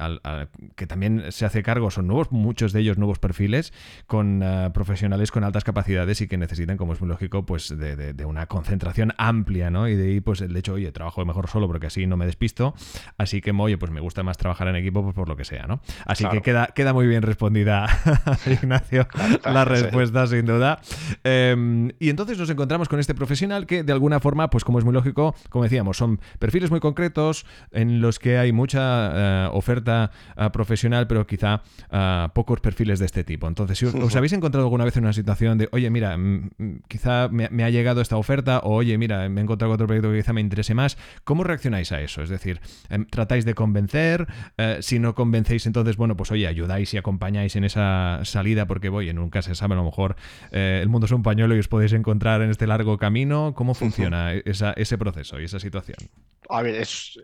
que 0.76 0.86
también 0.86 1.24
se 1.30 1.44
hace 1.44 1.62
cargo, 1.62 1.90
son 1.90 2.06
nuevos, 2.06 2.30
muchos 2.30 2.72
de 2.72 2.80
ellos 2.80 2.98
nuevos 2.98 3.18
perfiles, 3.18 3.72
con 4.06 4.42
eh, 4.42 4.70
profesionales 4.72 5.30
con 5.30 5.42
altas 5.42 5.64
capacidades 5.64 6.20
y 6.20 6.28
que 6.28 6.36
necesitan, 6.36 6.76
como 6.76 6.92
es 6.92 7.00
muy 7.00 7.08
lógico, 7.08 7.44
pues 7.44 7.74
de, 7.76 8.24
una 8.24 8.46
concentración 8.46 9.14
amplia, 9.16 9.70
¿no? 9.70 9.88
Y 9.88 9.96
de 9.96 10.08
ahí, 10.08 10.20
pues, 10.20 10.40
el 10.40 10.56
hecho, 10.56 10.74
oye, 10.74 10.92
trabajo 10.92 11.24
mejor 11.24 11.48
solo 11.48 11.66
porque 11.66 11.88
así 11.88 12.06
no 12.06 12.16
me 12.16 12.26
despisto, 12.26 12.74
así 13.16 13.40
que, 13.40 13.50
oye, 13.50 13.78
pues 13.78 13.90
me 13.90 14.00
gusta 14.00 14.22
más 14.22 14.37
trabajar 14.38 14.68
en 14.68 14.76
equipo 14.76 15.02
pues, 15.02 15.14
por 15.14 15.28
lo 15.28 15.36
que 15.36 15.44
sea, 15.44 15.66
¿no? 15.66 15.80
Así 16.06 16.24
que 16.28 16.40
queda, 16.40 16.68
queda 16.68 16.92
muy 16.92 17.06
bien 17.06 17.22
respondida, 17.22 17.86
Ignacio, 18.46 19.06
la 19.44 19.64
respuesta, 19.64 20.26
sin 20.26 20.46
duda. 20.46 20.80
Em, 21.24 21.90
y 21.98 22.08
entonces 22.08 22.38
nos 22.38 22.48
encontramos 22.48 22.88
con 22.88 23.00
este 23.00 23.14
profesional 23.14 23.66
que, 23.66 23.82
de 23.82 23.92
alguna 23.92 24.20
forma, 24.20 24.48
pues 24.48 24.64
como 24.64 24.78
es 24.78 24.84
muy 24.84 24.94
lógico, 24.94 25.34
como 25.50 25.64
decíamos, 25.64 25.96
son 25.96 26.20
perfiles 26.38 26.70
muy 26.70 26.80
concretos 26.80 27.44
en 27.72 28.00
los 28.00 28.18
que 28.18 28.38
hay 28.38 28.52
mucha 28.52 29.46
eh, 29.46 29.48
oferta 29.52 30.10
eh, 30.36 30.48
profesional, 30.52 31.06
pero 31.06 31.26
quizá 31.26 31.62
eh, 31.90 32.28
pocos 32.32 32.60
perfiles 32.60 32.98
de 32.98 33.06
este 33.06 33.24
tipo. 33.24 33.48
Entonces, 33.48 33.78
si 33.78 33.86
os, 33.86 33.94
habéis 34.16 34.32
encontrado 34.32 34.66
alguna 34.66 34.84
vez 34.84 34.96
en 34.96 35.04
una 35.04 35.12
situación 35.12 35.58
de, 35.58 35.68
oye, 35.72 35.90
mira, 35.90 36.16
mm, 36.16 36.50
mm, 36.56 36.74
quizá 36.88 37.28
me, 37.28 37.48
me, 37.50 37.64
ha 37.64 37.70
llegado 37.70 38.00
esta 38.00 38.16
oferta, 38.16 38.60
o 38.60 38.76
oye, 38.76 38.96
mira, 38.98 39.28
me 39.28 39.40
he 39.40 39.44
encontrado 39.44 39.74
otro 39.74 39.86
proyecto 39.86 40.10
que 40.10 40.18
quizá 40.18 40.32
me 40.32 40.40
interese 40.40 40.74
más, 40.74 40.96
¿cómo 41.24 41.44
reaccionáis 41.44 41.92
a 41.92 42.00
eso? 42.00 42.22
Es 42.22 42.30
decir, 42.30 42.60
em, 42.88 43.04
¿tratáis 43.06 43.44
de 43.44 43.54
convencer? 43.54 44.27
Eh, 44.56 44.78
si 44.80 44.98
no 44.98 45.14
convencéis, 45.14 45.66
entonces, 45.66 45.96
bueno, 45.96 46.16
pues 46.16 46.30
oye, 46.30 46.46
ayudáis 46.46 46.92
y 46.94 46.98
acompañáis 46.98 47.56
en 47.56 47.64
esa 47.64 48.20
salida, 48.24 48.66
porque 48.66 48.88
voy, 48.88 49.08
en 49.08 49.18
un 49.18 49.30
caso 49.30 49.48
se 49.48 49.54
sabe, 49.54 49.74
a 49.74 49.76
lo 49.78 49.84
mejor 49.84 50.16
eh, 50.52 50.80
el 50.82 50.88
mundo 50.88 51.06
es 51.06 51.12
un 51.12 51.22
pañuelo 51.22 51.56
y 51.56 51.58
os 51.58 51.68
podéis 51.68 51.92
encontrar 51.92 52.42
en 52.42 52.50
este 52.50 52.66
largo 52.66 52.98
camino. 52.98 53.54
¿Cómo 53.54 53.74
funciona 53.74 54.32
ese 54.34 54.98
proceso 54.98 55.40
y 55.40 55.44
esa 55.44 55.58
situación? 55.60 55.98
A 56.48 56.62
ver, 56.62 56.74
es 56.76 57.18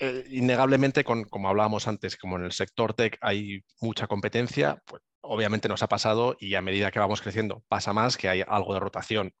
eh, 0.00 0.24
innegablemente, 0.30 1.04
con, 1.04 1.24
como 1.24 1.48
hablábamos 1.48 1.88
antes, 1.88 2.16
como 2.16 2.36
en 2.36 2.44
el 2.44 2.52
sector 2.52 2.94
tech 2.94 3.18
hay 3.20 3.64
mucha 3.80 4.06
competencia, 4.06 4.82
pues 4.86 5.02
obviamente 5.20 5.68
nos 5.68 5.82
ha 5.82 5.88
pasado 5.88 6.36
y 6.38 6.54
a 6.54 6.62
medida 6.62 6.90
que 6.90 6.98
vamos 6.98 7.22
creciendo 7.22 7.64
pasa 7.68 7.92
más 7.92 8.16
que 8.16 8.28
hay 8.28 8.42
algo 8.46 8.74
de 8.74 8.80
rotación. 8.80 9.32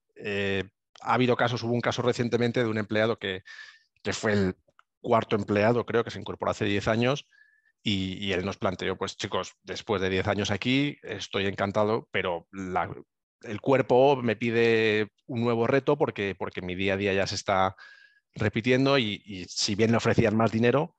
ha 1.02 1.14
habido 1.14 1.36
casos, 1.36 1.62
hubo 1.62 1.72
un 1.72 1.80
caso 1.80 2.02
recientemente 2.02 2.60
de 2.60 2.68
un 2.68 2.78
empleado 2.78 3.18
que, 3.18 3.42
que 4.02 4.12
fue 4.12 4.32
el 4.32 4.56
cuarto 5.04 5.36
empleado, 5.36 5.86
creo 5.86 6.02
que 6.02 6.10
se 6.10 6.18
incorporó 6.18 6.50
hace 6.50 6.64
10 6.64 6.88
años, 6.88 7.28
y, 7.86 8.32
él 8.32 8.46
nos 8.46 8.56
planteó, 8.56 8.96
pues 8.96 9.18
chicos, 9.18 9.52
después 9.62 10.00
de 10.00 10.08
10 10.08 10.26
años 10.26 10.50
aquí, 10.50 10.96
estoy 11.02 11.44
encantado, 11.46 12.08
pero 12.10 12.48
el 13.42 13.60
cuerpo 13.60 14.16
me 14.16 14.36
pide 14.36 15.10
un 15.26 15.42
nuevo 15.42 15.66
reto 15.66 15.98
porque, 15.98 16.34
porque 16.36 16.62
mi 16.62 16.74
día 16.74 16.94
a 16.94 16.96
día 16.96 17.12
ya 17.12 17.26
se 17.26 17.34
está 17.34 17.76
repitiendo 18.34 18.98
y, 18.98 19.44
si 19.50 19.74
bien 19.74 19.90
le 19.90 19.98
ofrecían 19.98 20.34
más 20.34 20.50
dinero, 20.50 20.96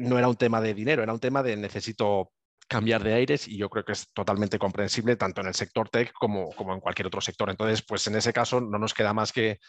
no 0.00 0.18
era 0.18 0.26
un 0.26 0.34
tema 0.34 0.60
de 0.60 0.74
dinero, 0.74 1.04
era 1.04 1.12
un 1.12 1.20
tema 1.20 1.44
de 1.44 1.56
necesito 1.56 2.32
cambiar 2.66 3.04
de 3.04 3.14
aires 3.14 3.46
y 3.46 3.56
yo 3.56 3.70
creo 3.70 3.84
que 3.84 3.92
es 3.92 4.12
totalmente 4.12 4.58
comprensible 4.58 5.14
tanto 5.14 5.42
en 5.42 5.46
el 5.46 5.54
sector 5.54 5.90
tech 5.90 6.12
como, 6.12 6.50
como 6.56 6.74
en 6.74 6.80
cualquier 6.80 7.06
otro 7.06 7.20
sector. 7.20 7.50
Entonces, 7.50 7.82
pues 7.82 8.04
en 8.08 8.16
ese 8.16 8.32
caso 8.32 8.60
no 8.60 8.78
nos 8.78 8.94
queda 8.94 9.12
más 9.14 9.32
que 9.32 9.60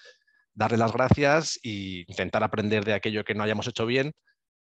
darle 0.55 0.77
las 0.77 0.93
gracias 0.93 1.59
e 1.63 2.05
intentar 2.07 2.43
aprender 2.43 2.85
de 2.85 2.93
aquello 2.93 3.23
que 3.23 3.35
no 3.35 3.43
hayamos 3.43 3.67
hecho 3.67 3.85
bien 3.85 4.13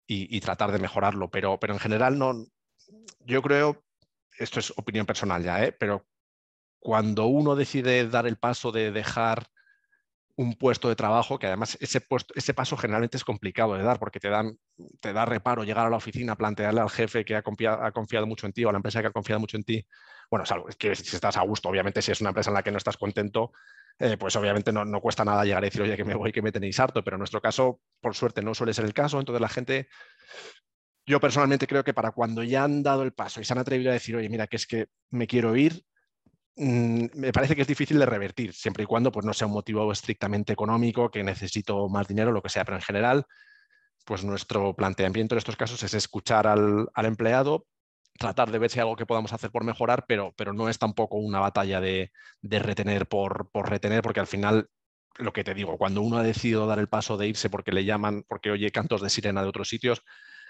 y, 0.07 0.39
tratar 0.39 0.71
de 0.71 0.79
mejorarlo. 0.79 1.29
Pero, 1.29 1.59
pero 1.59 1.73
en 1.73 1.79
general, 1.79 2.17
no, 2.17 2.33
yo 3.25 3.41
creo, 3.41 3.83
esto 4.37 4.59
es 4.59 4.71
opinión 4.75 5.05
personal 5.05 5.43
ya, 5.43 5.63
¿eh? 5.63 5.71
pero 5.71 6.07
cuando 6.79 7.27
uno 7.27 7.55
decide 7.55 8.07
dar 8.07 8.25
el 8.25 8.37
paso 8.37 8.71
de 8.71 8.91
dejar 8.91 9.47
un 10.39 10.53
puesto 10.53 10.87
de 10.87 10.95
trabajo, 10.95 11.37
que 11.37 11.47
además 11.47 11.77
ese, 11.81 11.99
puesto, 11.99 12.33
ese 12.33 12.53
paso 12.53 12.77
generalmente 12.77 13.17
es 13.17 13.25
complicado 13.25 13.75
de 13.75 13.83
dar 13.83 13.99
porque 13.99 14.21
te, 14.21 14.29
dan, 14.29 14.57
te 15.01 15.11
da 15.11 15.25
reparo 15.25 15.65
llegar 15.65 15.85
a 15.85 15.89
la 15.89 15.97
oficina, 15.97 16.37
plantearle 16.37 16.79
al 16.79 16.89
jefe 16.89 17.25
que 17.25 17.35
ha 17.35 17.41
confiado, 17.41 17.83
ha 17.83 17.91
confiado 17.91 18.25
mucho 18.25 18.47
en 18.47 18.53
ti 18.53 18.63
o 18.63 18.69
a 18.69 18.71
la 18.71 18.77
empresa 18.77 19.01
que 19.01 19.07
ha 19.07 19.11
confiado 19.11 19.41
mucho 19.41 19.57
en 19.57 19.65
ti. 19.65 19.85
Bueno, 20.31 20.45
es 20.69 20.77
que 20.77 20.95
si 20.95 21.13
estás 21.13 21.35
a 21.35 21.41
gusto, 21.41 21.67
obviamente 21.67 22.01
si 22.01 22.13
es 22.13 22.21
una 22.21 22.29
empresa 22.29 22.51
en 22.51 22.53
la 22.53 22.63
que 22.63 22.71
no 22.71 22.77
estás 22.77 22.95
contento, 22.95 23.51
eh, 23.99 24.15
pues 24.15 24.33
obviamente 24.37 24.71
no, 24.71 24.85
no, 24.85 25.01
cuesta 25.01 25.25
nada 25.25 25.43
llegar 25.43 25.61
a 25.61 25.65
decir, 25.65 25.81
oye, 25.81 25.97
que 25.97 26.05
me 26.05 26.15
voy, 26.15 26.31
que 26.31 26.41
me 26.41 26.53
tenéis 26.53 26.79
harto, 26.79 27.03
pero 27.03 27.17
en 27.17 27.19
nuestro 27.19 27.41
caso, 27.41 27.81
por 27.99 28.15
suerte, 28.15 28.41
no 28.41 28.55
suele 28.55 28.73
ser 28.73 28.85
el 28.85 28.93
caso. 28.93 29.19
Entonces 29.19 29.41
la 29.41 29.49
gente, 29.49 29.89
yo 31.05 31.19
personalmente 31.19 31.67
creo 31.67 31.83
que 31.83 31.93
para 31.93 32.11
cuando 32.11 32.43
ya 32.43 32.63
han 32.63 32.81
dado 32.81 33.03
el 33.03 33.11
paso 33.11 33.41
y 33.41 33.43
se 33.43 33.51
han 33.51 33.59
atrevido 33.59 33.89
a 33.89 33.93
decir, 33.93 34.15
oye, 34.15 34.29
mira, 34.29 34.47
que 34.47 34.55
es 34.55 34.65
que 34.65 34.87
me 35.09 35.27
quiero 35.27 35.57
ir, 35.57 35.83
me 36.55 37.31
parece 37.31 37.55
que 37.55 37.61
es 37.61 37.67
difícil 37.67 37.99
de 37.99 38.05
revertir, 38.05 38.53
siempre 38.53 38.83
y 38.83 38.85
cuando 38.85 39.11
pues, 39.11 39.25
no 39.25 39.33
sea 39.33 39.47
un 39.47 39.53
motivo 39.53 39.91
estrictamente 39.91 40.53
económico, 40.53 41.09
que 41.09 41.23
necesito 41.23 41.87
más 41.89 42.07
dinero, 42.07 42.31
lo 42.31 42.41
que 42.41 42.49
sea, 42.49 42.65
pero 42.65 42.77
en 42.77 42.83
general, 42.83 43.25
pues 44.05 44.23
nuestro 44.23 44.75
planteamiento 44.75 45.35
en 45.35 45.37
estos 45.37 45.55
casos 45.55 45.81
es 45.83 45.93
escuchar 45.93 46.47
al, 46.47 46.89
empleado, 46.97 47.65
tratar 48.17 48.51
de 48.51 48.59
ver 48.59 48.69
si 48.69 48.79
hay 48.79 48.81
algo 48.81 48.95
que 48.95 49.05
podamos 49.05 49.31
hacer 49.33 49.51
por 49.51 49.63
mejorar, 49.63 50.05
pero, 50.07 50.33
pero 50.35 50.53
no 50.53 50.67
es 50.67 50.79
tampoco 50.79 51.17
una 51.17 51.39
batalla 51.39 51.79
de, 51.79 52.11
retener 52.41 53.07
por, 53.07 53.49
por, 53.51 53.69
retener, 53.69 54.01
porque 54.01 54.19
al 54.19 54.27
final, 54.27 54.69
lo 55.17 55.31
que 55.31 55.43
te 55.43 55.53
digo, 55.53 55.77
cuando 55.77 56.01
uno 56.01 56.17
ha 56.17 56.23
decidido 56.23 56.67
dar 56.67 56.79
el 56.79 56.89
paso 56.89 57.17
de 57.17 57.27
irse 57.27 57.49
porque 57.49 57.71
le 57.71 57.85
llaman, 57.85 58.23
porque 58.27 58.51
oye 58.51 58.71
cantos 58.71 59.01
de 59.01 59.09
sirena 59.09 59.43
de 59.43 59.49
otros 59.49 59.69
sitios, 59.69 60.03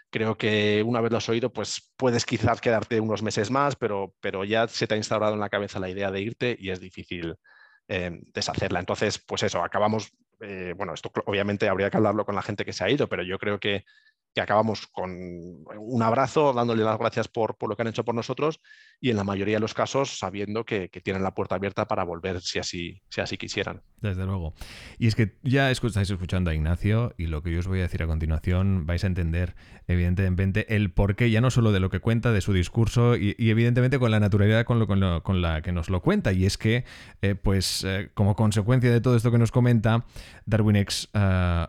creo 0.10 0.38
que 0.38 0.84
una 0.84 1.02
vez 1.02 1.12
lo 1.12 1.18
has 1.18 1.30
oído, 1.30 1.52
pues 1.52 1.92
puedes 1.96 2.26
quizás 2.26 2.62
quedarte 2.62 3.00
unos 3.00 3.22
meses 3.24 3.52
más, 3.52 3.76
pero, 3.76 4.16
pero 4.20 4.44
ya 4.44 4.68
se 4.68 4.88
te 4.88 4.96
ha 4.96 4.98
instaurado 4.98 5.34
en 5.34 5.40
la 5.40 5.50
cabeza 5.50 5.80
la 5.80 5.90
idea 5.90 6.12
de 6.12 6.22
irte 6.22 6.56
y 6.60 6.72
es 6.72 6.80
difícil 6.80 7.36
eh, 7.88 8.20
deshacerla. 8.34 8.80
Entonces, 8.80 9.20
pues 9.20 9.44
eso, 9.44 9.64
acabamos, 9.64 10.12
eh, 10.40 10.74
bueno, 10.76 10.94
esto 10.94 11.12
obviamente 11.26 11.70
habría 11.70 11.90
que 11.90 11.98
hablarlo 11.98 12.26
con 12.26 12.36
la 12.36 12.42
gente 12.42 12.66
que 12.66 12.74
se 12.74 12.84
ha 12.84 12.90
ido, 12.90 13.08
pero 13.08 13.24
yo 13.24 13.38
creo 13.40 13.60
que 13.60 13.86
acabamos 14.42 14.88
con 14.88 15.12
un 15.78 16.04
abrazo, 16.04 16.54
dándole 16.54 16.84
las 16.84 16.98
gracias 16.98 17.28
por, 17.28 17.58
por, 17.58 17.70
lo 17.70 17.76
que 17.76 17.82
han 17.82 17.88
hecho 17.88 18.06
por 18.06 18.16
nosotros 18.16 18.60
y 19.02 19.10
en 19.10 19.18
la 19.18 19.24
mayoría 19.24 19.56
de 19.56 19.60
los 19.62 19.74
casos 19.74 20.18
sabiendo 20.18 20.66
que, 20.66 20.90
tienen 21.04 21.24
la 21.24 21.34
puerta 21.34 21.56
abierta 21.56 21.88
para 21.88 22.04
volver 22.04 22.42
si 22.42 22.60
así, 22.60 23.02
si 23.10 23.22
así 23.22 23.38
quisieran. 23.38 23.82
Desde 24.02 24.26
luego. 24.26 24.54
Y 24.98 25.08
es 25.08 25.16
que 25.16 25.38
ya 25.44 25.72
estáis 25.72 26.10
escuchando 26.10 26.52
a 26.52 26.54
Ignacio 26.54 27.14
y 27.18 27.28
lo 27.28 27.42
que 27.42 27.52
yo 27.52 27.60
os 27.60 27.68
voy 27.68 27.80
a 27.80 27.84
decir 27.84 28.04
a 28.04 28.08
continuación 28.08 28.86
vais 28.86 29.04
a 29.04 29.08
entender 29.08 29.56
evidentemente 29.88 30.76
el 30.76 30.92
porqué 30.92 31.32
ya 31.32 31.42
no 31.42 31.52
solo 31.52 31.72
de 31.72 31.80
lo 31.80 31.90
que 31.90 32.00
cuenta, 32.00 32.32
de 32.32 32.42
su 32.42 32.54
discurso 32.54 33.16
y, 33.16 33.36
evidentemente 33.38 33.98
con 33.98 34.12
la 34.12 34.20
naturalidad 34.20 34.66
con, 34.66 34.80
lo, 34.80 35.24
con, 35.24 35.42
la 35.42 35.62
que 35.62 35.72
nos 35.72 35.90
lo 35.90 36.02
cuenta. 36.02 36.32
Y 36.34 36.46
es 36.46 36.58
que, 36.58 36.86
eh, 37.22 37.36
pues 37.36 37.84
eh, 37.84 38.10
como 38.14 38.36
consecuencia 38.36 38.92
de 38.92 39.02
todo 39.02 39.16
esto 39.16 39.32
que 39.32 39.38
nos 39.38 39.52
comenta, 39.52 40.06
DarwinX 40.46 41.06
uh, 41.14 41.18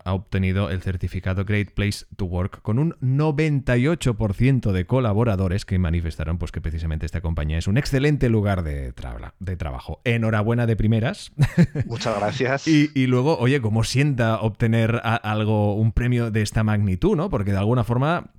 ha 0.04 0.12
obtenido 0.12 0.70
el 0.70 0.82
certificado 0.82 1.44
Great 1.44 1.72
Place 1.72 2.04
to 2.16 2.24
Work 2.24 2.59
Con 2.62 2.78
un 2.78 2.94
98% 3.00 4.72
de 4.72 4.86
colaboradores 4.86 5.64
que 5.64 5.78
manifestaron 5.78 6.38
pues, 6.38 6.52
que 6.52 6.60
precisamente 6.60 7.06
esta 7.06 7.20
compañía 7.20 7.58
es 7.58 7.66
un 7.66 7.78
excelente 7.78 8.28
lugar 8.28 8.62
de, 8.62 8.92
de 9.38 9.56
trabajo. 9.56 10.00
Enhorabuena 10.04 10.66
de 10.66 10.76
primeras. 10.76 11.32
Muchas 11.86 12.18
gracias. 12.18 12.66
y, 12.68 13.06
luego, 13.06 13.38
oye, 13.38 13.60
¿cómo 13.60 13.84
sienta 13.84 14.40
obtener 14.40 15.00
algo, 15.02 15.74
un 15.74 15.92
premio 15.92 16.30
de 16.30 16.42
esta 16.42 16.64
magnitud, 16.64 17.16
¿no? 17.16 17.30
Porque 17.30 17.52
de 17.52 17.58
alguna 17.58 17.84
forma 17.84 18.32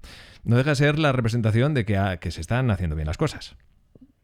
no 0.43 0.57
deja 0.57 0.71
de 0.71 0.75
ser 0.75 0.99
la 0.99 1.12
representación 1.12 1.73
de 1.73 1.86
que, 1.86 2.17
que 2.19 2.31
se 2.31 2.41
están 2.41 2.71
haciendo 2.71 2.95
bien 2.95 3.07
las 3.07 3.17
cosas. 3.17 3.55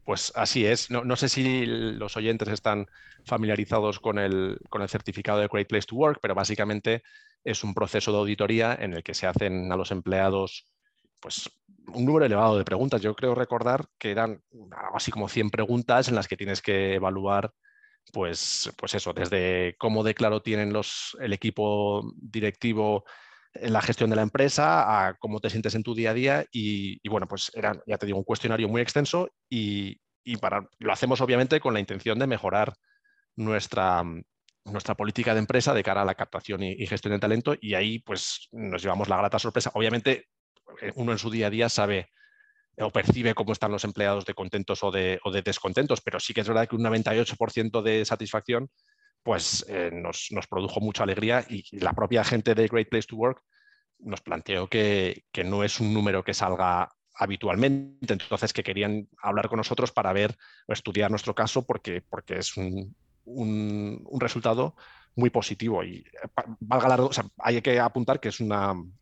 Pues 0.08 0.32
así 0.34 0.64
es. 0.64 0.90
No, 0.90 1.16
sé 1.16 1.28
si 1.28 1.66
los 1.66 2.16
oyentes 2.16 2.48
están 2.48 2.86
familiarizados 3.24 4.00
con 4.00 4.18
el, 4.18 4.58
con 4.70 4.80
el 4.80 4.88
certificado 4.88 5.38
de 5.38 5.48
Great 5.48 5.68
Place 5.68 5.86
to 5.86 5.96
Work, 5.96 6.20
pero 6.22 6.34
básicamente 6.34 7.02
es 7.44 7.64
un 7.64 7.74
proceso 7.74 8.12
de 8.12 8.18
auditoría 8.18 8.76
en 8.78 8.94
el 8.94 9.02
que 9.02 9.14
se 9.14 9.26
hacen 9.26 9.70
a 9.72 9.76
los 9.76 9.90
empleados 9.90 10.66
pues, 11.20 11.50
un 11.88 12.04
número 12.04 12.26
elevado 12.26 12.58
de 12.58 12.64
preguntas. 12.64 13.00
Yo 13.00 13.14
creo 13.14 13.34
recordar 13.34 13.86
que 13.98 14.10
eran 14.10 14.42
algo 14.52 14.96
así 14.96 15.10
como 15.10 15.28
100 15.28 15.50
preguntas 15.50 16.08
en 16.08 16.14
las 16.14 16.28
que 16.28 16.36
tienes 16.36 16.62
que 16.62 16.94
evaluar 16.94 17.52
pues, 18.12 18.72
pues 18.76 18.94
eso, 18.94 19.12
desde 19.12 19.76
cómo 19.78 20.02
de 20.02 20.14
claro 20.14 20.42
tienen 20.42 20.72
los, 20.72 21.16
el 21.20 21.32
equipo 21.32 22.02
directivo 22.16 23.04
en 23.54 23.72
la 23.72 23.82
gestión 23.82 24.10
de 24.10 24.16
la 24.16 24.22
empresa, 24.22 25.08
a 25.08 25.14
cómo 25.14 25.40
te 25.40 25.50
sientes 25.50 25.74
en 25.74 25.82
tu 25.82 25.94
día 25.94 26.10
a 26.10 26.14
día 26.14 26.46
y, 26.52 27.06
bueno, 27.08 27.26
pues 27.26 27.50
era, 27.54 27.80
ya 27.86 27.98
te 27.98 28.06
digo, 28.06 28.18
un 28.18 28.24
cuestionario 28.24 28.68
muy 28.68 28.80
extenso 28.80 29.30
y, 29.48 30.00
para, 30.40 30.68
lo 30.78 30.92
hacemos 30.92 31.20
obviamente 31.20 31.60
con 31.60 31.74
la 31.74 31.80
intención 31.80 32.18
de 32.18 32.26
mejorar 32.26 32.74
nuestra, 33.36 34.04
nuestra 34.70 34.94
política 34.94 35.34
de 35.34 35.40
empresa 35.40 35.74
de 35.74 35.82
cara 35.82 36.02
a 36.02 36.04
la 36.04 36.14
captación 36.14 36.62
y, 36.62 36.86
gestión 36.86 37.12
de 37.12 37.18
talento 37.18 37.54
y 37.60 37.74
ahí 37.74 37.98
pues 37.98 38.48
nos 38.52 38.82
llevamos 38.82 39.08
la 39.08 39.16
grata 39.16 39.38
sorpresa. 39.38 39.70
Obviamente 39.74 40.28
eh, 40.80 40.92
uno 40.96 41.12
en 41.12 41.18
su 41.18 41.30
día 41.30 41.48
a 41.48 41.50
día 41.50 41.68
sabe 41.68 42.10
o 42.80 42.90
percibe 42.90 43.34
cómo 43.34 43.52
están 43.52 43.72
los 43.72 43.84
empleados 43.84 44.24
de 44.24 44.34
contentos 44.34 44.82
o 44.84 44.90
de, 44.90 45.18
o 45.24 45.32
de 45.32 45.42
descontentos, 45.42 46.00
pero 46.00 46.20
sí 46.20 46.32
que 46.32 46.42
es 46.42 46.48
verdad 46.48 46.68
que 46.68 46.76
un 46.76 46.84
98% 46.84 47.82
de 47.82 48.04
satisfacción 48.04 48.70
pues 49.22 49.64
eh, 49.68 49.90
nos, 49.92 50.30
produjo 50.48 50.80
mucha 50.80 51.02
alegría 51.02 51.44
y 51.48 51.64
la 51.78 51.92
propia 51.92 52.24
gente 52.24 52.54
de 52.54 52.68
Great 52.68 52.88
Place 52.88 53.08
to 53.08 53.16
Work 53.16 53.42
nos 53.98 54.20
planteó 54.20 54.68
que, 54.68 55.24
no 55.44 55.64
es 55.64 55.80
un 55.80 55.92
número 55.92 56.22
que 56.22 56.34
salga 56.34 56.88
habitualmente, 57.14 58.12
entonces 58.12 58.52
que 58.52 58.62
querían 58.62 59.08
hablar 59.20 59.48
con 59.48 59.56
nosotros 59.56 59.90
para 59.90 60.12
ver 60.12 60.36
o 60.68 60.72
estudiar 60.72 61.10
nuestro 61.10 61.34
caso 61.34 61.66
porque, 61.66 62.00
porque 62.08 62.38
es 62.38 62.56
un, 62.56 62.94
resultado 64.20 64.74
muy 65.16 65.30
positivo 65.30 65.82
y 65.82 66.04
valga 66.60 66.96
la, 66.96 67.10
hay 67.38 67.60
que 67.60 67.80
apuntar 67.80 68.20
que 68.20 68.28
es 68.28 68.40
un 68.40 68.94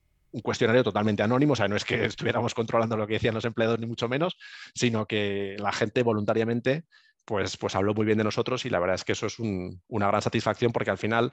cuestionario 0.42 0.82
totalmente 0.82 1.22
anónimo, 1.22 1.52
o 1.52 1.56
sea, 1.56 1.68
no 1.68 1.76
es 1.76 1.84
que 1.84 2.04
estuviéramos 2.06 2.54
controlando 2.54 2.96
lo 2.96 3.06
que 3.06 3.14
decían 3.14 3.34
los 3.34 3.44
empleados 3.44 3.78
ni 3.78 3.86
mucho 3.86 4.08
menos, 4.08 4.36
sino 4.74 5.06
que 5.06 5.56
la 5.58 5.72
gente 5.72 6.02
voluntariamente 6.02 6.84
pues, 7.24 7.56
pues 7.56 7.74
habló 7.74 7.92
muy 7.92 8.06
bien 8.06 8.18
de 8.18 8.24
nosotros 8.24 8.64
y 8.64 8.70
la 8.70 8.78
verdad 8.78 8.94
es 8.94 9.04
que 9.04 9.12
eso 9.12 9.26
es 9.26 9.38
una 9.38 10.06
gran 10.06 10.22
satisfacción 10.22 10.72
porque 10.72 10.90
al 10.90 10.98
final 10.98 11.32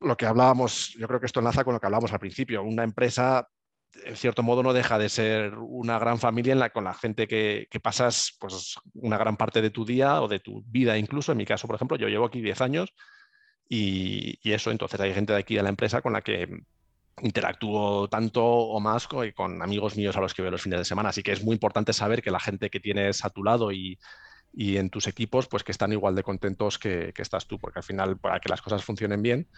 lo 0.00 0.16
que 0.16 0.26
hablábamos, 0.26 0.94
yo 0.98 1.08
creo 1.08 1.20
que 1.20 1.26
esto 1.26 1.40
enlaza 1.40 1.64
con 1.64 1.74
lo 1.74 1.80
que 1.80 1.86
hablábamos 1.86 2.12
al 2.12 2.20
principio, 2.20 2.62
una 2.62 2.84
empresa 2.84 3.48
en 4.04 4.16
cierto 4.16 4.42
modo 4.42 4.62
no 4.62 4.72
deja 4.72 4.98
de 4.98 5.08
ser 5.08 5.54
una 5.56 5.98
gran 5.98 6.18
familia 6.18 6.70
con 6.70 6.84
la 6.84 6.94
gente 6.94 7.26
que, 7.28 7.68
pasas 7.82 8.36
pues, 8.38 8.76
una 8.94 9.18
gran 9.18 9.36
parte 9.36 9.62
de 9.62 9.70
tu 9.70 9.84
día 9.84 10.22
o 10.22 10.28
de 10.28 10.40
tu 10.40 10.62
vida 10.66 10.98
incluso. 10.98 11.32
En 11.32 11.38
mi 11.38 11.46
caso, 11.46 11.66
por 11.66 11.76
ejemplo, 11.76 11.96
yo 11.96 12.08
llevo 12.08 12.26
aquí 12.26 12.40
10 12.40 12.60
años 12.60 12.94
y, 13.68 14.38
eso, 14.44 14.70
entonces 14.70 15.00
hay 15.00 15.14
gente 15.14 15.32
de 15.32 15.40
aquí 15.40 15.56
de 15.56 15.62
la 15.62 15.68
empresa 15.68 16.00
con 16.02 16.12
la 16.12 16.22
que 16.22 16.48
interactúo 17.20 18.08
tanto 18.08 18.44
o 18.44 18.78
más 18.80 19.08
con, 19.08 19.30
con 19.32 19.62
amigos 19.62 19.96
míos 19.96 20.16
a 20.16 20.20
los 20.20 20.34
que 20.34 20.42
veo 20.42 20.50
los 20.50 20.62
fines 20.62 20.78
de 20.78 20.84
semana. 20.84 21.10
Así 21.10 21.22
que 21.22 21.32
es 21.32 21.42
muy 21.42 21.54
importante 21.54 21.92
saber 21.92 22.22
que 22.22 22.30
la 22.30 22.40
gente 22.40 22.70
que 22.70 22.80
tienes 22.80 23.24
a 23.24 23.30
tu 23.30 23.42
lado 23.42 23.72
y, 23.72 23.98
y 24.52 24.76
en 24.76 24.90
tus 24.90 25.06
equipos, 25.06 25.46
pues 25.48 25.64
que 25.64 25.72
están 25.72 25.92
igual 25.92 26.14
de 26.14 26.22
contentos 26.22 26.78
que, 26.78 27.12
estás 27.16 27.46
tú, 27.46 27.58
porque 27.58 27.80
al 27.80 27.84
final, 27.84 28.18
para 28.18 28.40
que 28.40 28.48
las 28.48 28.62
cosas 28.62 28.84
funcionen 28.84 29.22
bien, 29.22 29.48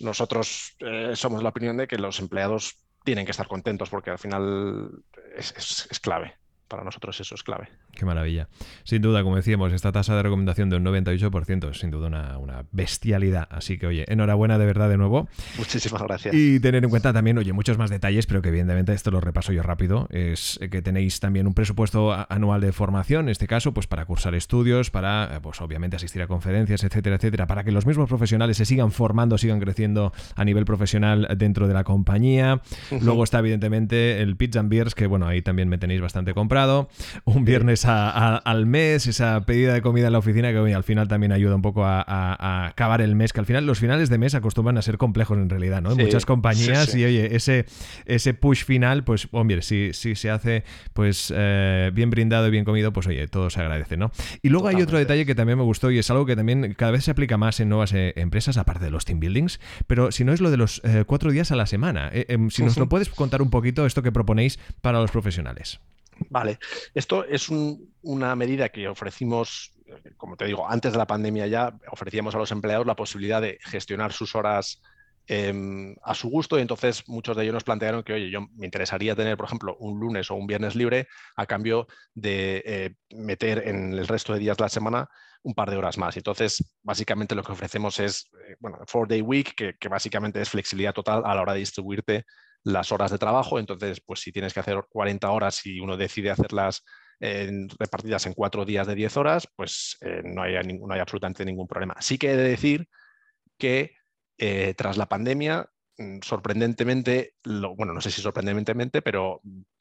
nosotros 0.00 0.76
eh, 0.80 1.12
somos 1.14 1.42
la 1.42 1.48
opinión 1.48 1.76
de 1.76 1.88
que 1.88 1.98
los 1.98 2.20
empleados 2.20 2.76
tienen 3.08 3.24
que 3.24 3.30
estar 3.30 3.48
contentos, 3.48 3.88
porque 3.88 4.10
al 4.10 4.18
final 4.18 5.02
es 5.34 5.98
clave 6.02 6.37
para 6.68 6.84
nosotros 6.84 7.18
eso 7.20 7.34
es 7.34 7.42
clave. 7.42 7.68
Qué 7.92 8.04
maravilla. 8.04 8.48
Sin 8.84 9.02
duda, 9.02 9.22
como 9.22 9.36
decíamos, 9.36 9.72
esta 9.72 9.90
tasa 9.90 10.14
de 10.14 10.22
recomendación 10.22 10.70
de 10.70 10.76
un 10.76 10.84
98% 10.84 11.70
es 11.70 11.78
sin 11.78 11.90
duda 11.90 12.38
una, 12.38 12.64
bestialidad. 12.70 13.48
Así 13.50 13.78
que, 13.78 13.86
oye, 13.86 14.04
enhorabuena 14.08 14.58
de 14.58 14.66
verdad 14.66 14.88
de 14.88 14.96
nuevo. 14.96 15.28
Muchísimas 15.56 16.02
gracias. 16.02 16.34
Y 16.34 16.60
tener 16.60 16.84
en 16.84 16.90
cuenta 16.90 17.12
también, 17.12 17.38
oye, 17.38 17.52
muchos 17.52 17.78
más 17.78 17.90
detalles, 17.90 18.26
pero 18.26 18.42
que 18.42 18.50
evidentemente 18.50 18.92
esto 18.92 19.10
lo 19.10 19.20
repaso 19.20 19.52
yo 19.52 19.62
rápido, 19.62 20.06
es 20.10 20.60
que 20.70 20.82
tenéis 20.82 21.20
también 21.20 21.46
un 21.46 21.54
presupuesto 21.54 22.12
anual 22.28 22.60
de 22.60 22.72
formación, 22.72 23.26
en 23.26 23.30
este 23.30 23.46
caso, 23.46 23.72
pues 23.72 23.86
para 23.86 24.04
cursar 24.04 24.34
estudios, 24.34 24.90
para, 24.90 25.36
eh, 25.36 25.40
pues 25.40 25.60
obviamente 25.60 25.96
asistir 25.96 26.22
a 26.22 26.26
conferencias, 26.26 26.84
etcétera, 26.84 27.16
etcétera, 27.16 27.46
para 27.46 27.64
que 27.64 27.72
los 27.72 27.86
mismos 27.86 28.08
profesionales 28.08 28.56
se 28.56 28.64
sigan 28.64 28.92
formando, 28.92 29.38
sigan 29.38 29.60
creciendo 29.60 30.12
a 30.36 30.44
nivel 30.44 30.64
profesional 30.64 31.26
dentro 31.36 31.68
de 31.68 31.74
la 31.74 31.84
compañía. 31.84 32.60
Luego 33.00 33.24
está 33.24 33.38
evidentemente 33.38 34.20
el 34.20 34.36
Pizza 34.36 34.60
and 34.60 34.70
Beers, 34.70 34.94
que 34.94 35.06
bueno, 35.06 35.26
ahí 35.26 35.42
también 35.42 35.68
me 35.68 35.78
tenéis 35.78 36.00
bastante 36.00 36.34
un 37.24 37.44
viernes 37.44 37.84
al 37.86 38.66
mes, 38.66 39.06
esa 39.06 39.40
pedida 39.42 39.74
de 39.74 39.82
comida 39.82 40.06
en 40.06 40.12
la 40.12 40.18
oficina 40.18 40.50
que 40.50 40.74
al 40.74 40.84
final 40.84 41.08
también 41.08 41.32
ayuda 41.32 41.54
un 41.54 41.62
poco 41.62 41.84
a, 41.84 42.66
acabar 42.68 43.00
el 43.00 43.14
mes, 43.14 43.32
que 43.32 43.40
al 43.40 43.46
final 43.46 43.66
los 43.66 43.78
finales 43.78 44.08
de 44.08 44.18
mes 44.18 44.34
acostumbran 44.34 44.78
a 44.78 44.82
ser 44.82 44.98
complejos 44.98 45.38
en 45.38 45.48
realidad, 45.48 45.82
¿no? 45.82 45.92
En 45.92 45.98
muchas 45.98 46.26
compañías 46.26 46.94
y 46.94 47.04
oye, 47.04 47.36
ese, 47.36 47.66
ese 48.06 48.34
push 48.34 48.64
final, 48.64 49.04
pues 49.04 49.28
hombre, 49.32 49.62
si, 49.62 49.92
si 49.92 50.14
se 50.14 50.30
hace 50.30 50.64
pues 50.92 51.32
eh, 51.34 51.90
bien 51.94 52.10
brindado 52.10 52.48
y 52.48 52.50
bien 52.50 52.64
comido, 52.64 52.92
pues 52.92 53.06
oye, 53.06 53.26
todo 53.28 53.50
se 53.50 53.60
agradece, 53.60 53.96
¿no? 53.96 54.10
Y 54.42 54.48
luego 54.48 54.68
hay 54.68 54.82
otro 54.82 54.98
detalle 54.98 55.26
que 55.26 55.34
también 55.34 55.58
me 55.58 55.64
gustó 55.64 55.90
y 55.90 55.98
es 55.98 56.10
algo 56.10 56.26
que 56.26 56.36
también 56.36 56.74
cada 56.74 56.92
vez 56.92 57.04
se 57.04 57.10
aplica 57.10 57.36
más 57.36 57.60
en 57.60 57.68
nuevas 57.68 57.92
eh, 57.92 58.14
empresas, 58.16 58.56
aparte 58.56 58.84
de 58.84 58.90
los 58.90 59.04
team 59.04 59.20
buildings, 59.20 59.60
pero 59.86 60.12
si 60.12 60.24
no 60.24 60.32
es 60.32 60.40
lo 60.40 60.50
de 60.50 60.56
los 60.56 60.80
eh, 60.84 61.04
cuatro 61.06 61.30
días 61.30 61.52
a 61.52 61.56
la 61.56 61.66
semana. 61.66 62.10
Em, 62.12 62.50
si 62.50 62.62
nos 62.62 62.76
lo 62.76 62.88
puedes 62.88 63.08
contar 63.10 63.42
un 63.42 63.50
poquito 63.50 63.86
esto 63.86 64.02
que 64.02 64.12
proponéis 64.12 64.58
para 64.80 65.00
los 65.00 65.10
profesionales. 65.10 65.80
Vale, 66.30 66.58
esto 66.94 67.24
es 67.24 67.48
una 68.02 68.36
medida 68.36 68.68
que 68.68 68.88
ofrecimos, 68.88 69.72
como 70.16 70.36
te 70.36 70.44
digo, 70.44 70.68
antes 70.68 70.92
de 70.92 70.98
la 70.98 71.06
pandemia 71.06 71.46
ya 71.46 71.78
ofrecíamos 71.90 72.34
a 72.34 72.38
los 72.38 72.50
empleados 72.52 72.86
la 72.86 72.96
posibilidad 72.96 73.40
de 73.40 73.58
gestionar 73.62 74.12
sus 74.12 74.34
horas 74.34 74.82
em, 75.26 75.94
a 76.02 76.14
su 76.14 76.28
gusto 76.28 76.58
y 76.58 76.62
entonces 76.62 77.08
muchos 77.08 77.36
de 77.36 77.42
ellos 77.44 77.54
nos 77.54 77.64
plantearon 77.64 78.02
que, 78.02 78.14
oye, 78.14 78.30
yo 78.30 78.42
me 78.56 78.66
interesaría 78.66 79.14
tener, 79.14 79.36
por 79.36 79.46
ejemplo, 79.46 79.76
un 79.78 79.98
lunes 80.00 80.30
o 80.30 80.34
un 80.34 80.46
viernes 80.46 80.74
libre 80.74 81.08
a 81.36 81.46
cambio 81.46 81.86
de 82.14 82.62
eh, 82.64 82.94
meter 83.10 83.66
en 83.66 83.92
el 83.92 84.06
resto 84.06 84.32
de 84.32 84.38
días 84.38 84.56
de 84.56 84.64
la 84.64 84.68
semana 84.68 85.08
un 85.42 85.54
par 85.54 85.70
de 85.70 85.76
horas 85.76 85.98
más. 85.98 86.16
Entonces, 86.16 86.64
básicamente 86.82 87.34
lo 87.34 87.42
que 87.42 87.52
ofrecemos 87.52 88.00
es, 88.00 88.30
eh, 88.48 88.56
bueno, 88.60 88.78
four 88.86 89.08
day 89.08 89.22
week, 89.22 89.54
que, 89.54 89.88
básicamente 89.88 90.40
es 90.40 90.50
flexibilidad 90.50 90.92
total 90.92 91.22
a 91.24 91.34
la 91.34 91.42
hora 91.42 91.52
de 91.52 91.60
distribuirte 91.60 92.24
las 92.64 92.92
horas 92.92 93.10
de 93.10 93.18
trabajo. 93.18 93.58
Entonces, 93.58 94.00
pues 94.04 94.20
si 94.20 94.32
tienes 94.32 94.52
que 94.54 94.60
hacer 94.60 94.84
40 94.88 95.30
horas 95.30 95.64
y 95.66 95.80
uno 95.80 95.96
decide 95.96 96.30
hacerlas 96.30 96.84
repartidas 97.20 98.26
en 98.26 98.34
cuatro 98.34 98.64
días 98.64 98.86
de 98.86 98.94
10 98.94 99.16
horas, 99.16 99.48
pues 99.56 99.96
eh, 100.02 100.22
no, 100.24 100.42
hay 100.42 100.54
no, 100.64 100.94
absolutamente 100.94 101.44
ningún 101.44 101.66
problema. 101.66 101.96
Sí 102.00 102.16
que 102.16 102.30
he 102.30 102.36
de 102.36 102.48
decir 102.48 102.88
que 103.58 103.96
eh, 104.38 104.74
tras 104.76 104.96
la 104.96 105.06
pandemia, 105.06 105.68
mm, 105.98 106.20
sorprendentemente, 106.22 107.34
bueno, 107.44 107.92
no 107.92 108.00
sé 108.00 108.10
si 108.10 108.22
sorprendentemente, 108.22 109.02
pero 109.02 109.40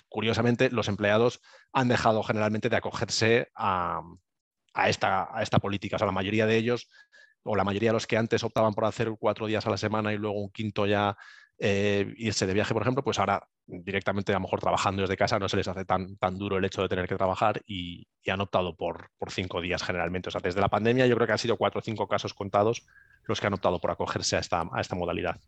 curiosamente 0.10 0.72
los 0.72 0.88
empleados 0.88 1.42
han 1.74 1.90
dejado 1.90 2.24
generalmente 2.24 2.70
de 2.70 2.78
acogerse 2.78 3.50
a, 3.56 4.02
esta, 4.88 5.28
a 5.32 5.44
esta 5.44 5.60
política. 5.60 5.98
O 5.98 6.00
sea, 6.00 6.08
la 6.08 6.12
mayoría 6.12 6.48
de 6.48 6.58
ellos 6.58 6.90
o 7.44 7.56
la 7.56 7.64
mayoría 7.64 7.90
de 7.90 7.94
los 7.94 8.08
que 8.08 8.18
antes 8.18 8.44
optaban 8.44 8.74
por 8.74 8.86
hacer 8.86 9.14
cuatro 9.20 9.48
días 9.48 9.66
a 9.68 9.70
la 9.70 9.78
semana 9.78 10.12
y 10.12 10.18
luego 10.18 10.42
un 10.42 10.52
quinto 10.52 10.86
ya 10.86 11.16
eh, 11.60 12.14
irse 12.18 12.46
de 12.46 12.54
viaje, 12.54 12.74
por 12.74 12.84
ejemplo, 12.84 13.04
pues 13.04 13.18
ahora 13.20 13.48
directamente 13.66 14.32
a 14.32 14.36
lo 14.36 14.42
mejor 14.42 14.60
trabajando 14.60 15.02
desde 15.02 15.18
casa 15.18 15.40
no 15.40 15.50
se 15.50 15.58
les 15.58 15.68
hace 15.68 15.86
tan, 15.86 16.16
tan 16.18 16.38
duro 16.38 16.58
el 16.58 16.66
hecho 16.66 16.82
de 16.82 16.90
tener 16.90 17.08
que 17.08 17.16
trabajar 17.16 17.62
y, 17.66 18.08
han 18.28 18.42
optado 18.42 18.76
por, 18.76 19.10
por, 19.18 19.32
cinco 19.32 19.62
días 19.62 19.82
generalmente. 19.82 20.28
O 20.28 20.32
sea, 20.34 20.42
desde 20.42 20.60
la 20.60 20.68
pandemia 20.68 21.08
yo 21.08 21.16
creo 21.16 21.28
que 21.28 21.32
han 21.32 21.40
sido 21.40 21.56
cuatro 21.56 21.80
o 21.80 21.82
cinco 21.82 22.10
casos 22.10 22.34
contados 22.34 22.86
los 23.24 23.40
que 23.40 23.48
han 23.48 23.54
optado 23.54 23.80
por 23.80 23.90
acogerse 23.90 24.36
a 24.36 24.40
esta, 24.40 24.66
a 24.70 24.82
esta 24.82 24.98
modalidad. 24.98 25.40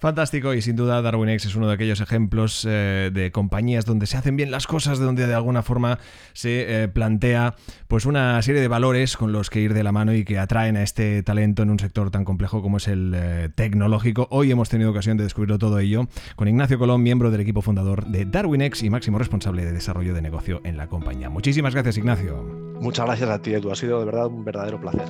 Fantástico 0.00 0.54
y 0.54 0.62
sin 0.62 0.76
duda 0.76 1.02
DarwinX 1.02 1.44
es 1.44 1.54
uno 1.56 1.68
de 1.68 1.74
aquellos 1.74 2.00
ejemplos 2.00 2.66
eh, 2.66 3.10
de 3.12 3.30
compañías 3.32 3.84
donde 3.84 4.06
se 4.06 4.16
hacen 4.16 4.34
bien 4.34 4.50
las 4.50 4.66
cosas, 4.66 4.98
de 4.98 5.04
donde 5.04 5.26
de 5.26 5.34
alguna 5.34 5.62
forma 5.62 5.98
se 6.32 6.84
eh, 6.84 6.88
plantea 6.88 7.54
pues 7.86 8.06
una 8.06 8.40
serie 8.40 8.62
de 8.62 8.68
valores 8.68 9.18
con 9.18 9.30
los 9.32 9.50
que 9.50 9.60
ir 9.60 9.74
de 9.74 9.84
la 9.84 9.92
mano 9.92 10.14
y 10.14 10.24
que 10.24 10.38
atraen 10.38 10.78
a 10.78 10.82
este 10.82 11.22
talento 11.22 11.62
en 11.62 11.68
un 11.68 11.78
sector 11.78 12.10
tan 12.10 12.24
complejo 12.24 12.62
como 12.62 12.78
es 12.78 12.88
el 12.88 13.12
eh, 13.14 13.50
tecnológico. 13.54 14.26
Hoy 14.30 14.50
hemos 14.50 14.70
tenido 14.70 14.90
ocasión 14.90 15.18
de 15.18 15.24
descubrirlo 15.24 15.58
todo 15.58 15.78
ello 15.78 16.08
con 16.34 16.48
Ignacio 16.48 16.78
Colón, 16.78 17.02
miembro 17.02 17.30
del 17.30 17.42
equipo 17.42 17.60
fundador 17.60 18.06
de 18.06 18.24
DarwinX 18.24 18.82
y 18.82 18.88
máximo 18.88 19.18
responsable 19.18 19.66
de 19.66 19.72
desarrollo 19.72 20.14
de 20.14 20.22
negocio 20.22 20.62
en 20.64 20.78
la 20.78 20.86
compañía. 20.86 21.28
Muchísimas 21.28 21.74
gracias 21.74 21.98
Ignacio. 21.98 22.42
Muchas 22.80 23.04
gracias 23.04 23.28
a 23.28 23.42
ti 23.42 23.52
Edu, 23.52 23.70
ha 23.70 23.76
sido 23.76 23.98
de 23.98 24.06
verdad 24.06 24.28
un 24.28 24.46
verdadero 24.46 24.80
placer. 24.80 25.06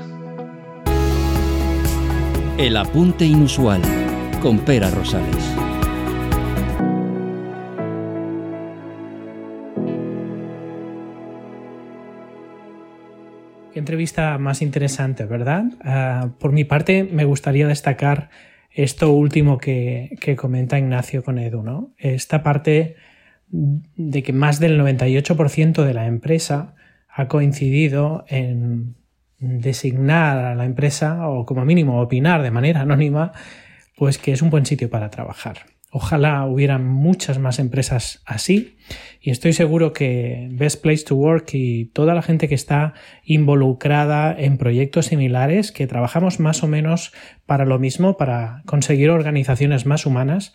El 2.59 2.77
apunte 2.77 3.25
inusual 3.25 3.81
con 4.41 4.59
Pera 4.61 4.91
Rosales. 4.91 5.55
Qué 13.73 13.79
entrevista 13.79 14.39
más 14.39 14.63
interesante, 14.63 15.27
¿verdad? 15.27 15.65
Ah, 15.85 16.31
por 16.39 16.53
mi 16.53 16.65
parte, 16.65 17.05
me 17.05 17.25
gustaría 17.25 17.67
destacar 17.67 18.31
esto 18.71 19.13
último 19.13 19.59
que, 19.59 20.17
que, 20.21 20.37
comenta 20.37 20.79
Ignacio 20.79 21.23
con 21.23 21.39
Edu, 21.39 21.63
¿no? 21.63 21.93
Esta 21.99 22.43
parte 22.43 22.97
de 23.49 24.23
que 24.23 24.33
más 24.33 24.59
del 24.59 24.81
98% 24.81 25.85
de 25.85 25.95
la 25.95 26.07
empresa 26.07 26.75
ha 27.09 27.29
coincidido 27.29 28.25
en 28.29 28.95
designar 29.39 30.39
a 30.39 30.55
la 30.55 30.65
empresa 30.65 31.29
o 31.29 31.45
como 31.45 31.65
mínimo 31.65 32.01
opinar 32.01 32.43
de 32.43 32.51
manera 32.51 32.83
anónima 32.83 33.33
pues 34.01 34.17
que 34.17 34.33
es 34.33 34.41
un 34.41 34.49
buen 34.49 34.65
sitio 34.65 34.89
para 34.89 35.11
trabajar. 35.11 35.67
Ojalá 35.91 36.47
hubiera 36.47 36.79
muchas 36.79 37.39
más 37.39 37.59
empresas 37.59 38.23
así 38.25 38.79
y 39.21 39.29
estoy 39.31 39.53
seguro 39.53 39.93
que 39.93 40.49
Best 40.53 40.81
Place 40.81 41.05
to 41.05 41.17
Work 41.17 41.51
y 41.53 41.85
toda 41.93 42.15
la 42.15 42.23
gente 42.23 42.49
que 42.49 42.55
está 42.55 42.95
involucrada 43.25 44.35
en 44.35 44.57
proyectos 44.57 45.05
similares, 45.05 45.71
que 45.71 45.87
trabajamos 45.87 46.41
más 46.41 46.63
o 46.63 46.67
menos 46.67 47.13
para 47.45 47.67
lo 47.67 47.79
mismo, 47.79 48.17
para 48.17 48.63
conseguir 48.65 49.11
organizaciones 49.11 49.85
más 49.85 50.07
humanas, 50.07 50.55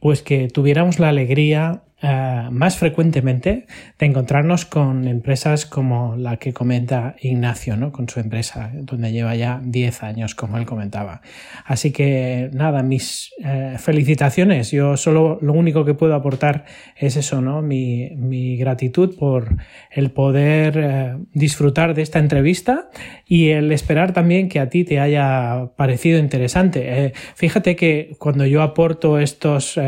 pues 0.00 0.22
que 0.22 0.48
tuviéramos 0.48 0.98
la 0.98 1.10
alegría 1.10 1.82
eh, 2.02 2.48
más 2.50 2.76
frecuentemente 2.76 3.66
de 3.98 4.06
encontrarnos 4.06 4.66
con 4.66 5.08
empresas 5.08 5.64
como 5.64 6.14
la 6.16 6.36
que 6.36 6.52
comenta 6.52 7.16
Ignacio, 7.22 7.74
¿no? 7.78 7.90
con 7.90 8.06
su 8.06 8.20
empresa, 8.20 8.70
donde 8.74 9.12
lleva 9.12 9.34
ya 9.34 9.62
10 9.64 10.02
años, 10.02 10.34
como 10.34 10.58
él 10.58 10.66
comentaba. 10.66 11.22
Así 11.64 11.92
que 11.92 12.50
nada, 12.52 12.82
mis 12.82 13.32
eh, 13.42 13.76
felicitaciones. 13.78 14.70
Yo 14.72 14.98
solo 14.98 15.38
lo 15.40 15.54
único 15.54 15.86
que 15.86 15.94
puedo 15.94 16.14
aportar 16.14 16.66
es 16.96 17.16
eso, 17.16 17.40
¿no? 17.40 17.62
mi, 17.62 18.56
gratitud 18.58 19.16
por 19.16 19.56
el 19.90 20.10
poder 20.10 20.78
eh, 20.78 21.16
disfrutar 21.32 21.94
de 21.94 22.02
esta 22.02 22.18
entrevista 22.18 22.90
y 23.24 23.48
el 23.48 23.72
esperar 23.72 24.12
también 24.12 24.50
que 24.50 24.60
a 24.60 24.68
ti 24.68 24.84
te 24.84 25.00
haya 25.00 25.70
parecido 25.76 26.18
interesante. 26.18 27.14
fíjate 27.34 27.74
que 27.74 28.16
cuando 28.18 28.44
yo 28.44 28.60
aporto 28.60 29.18
estos 29.18 29.78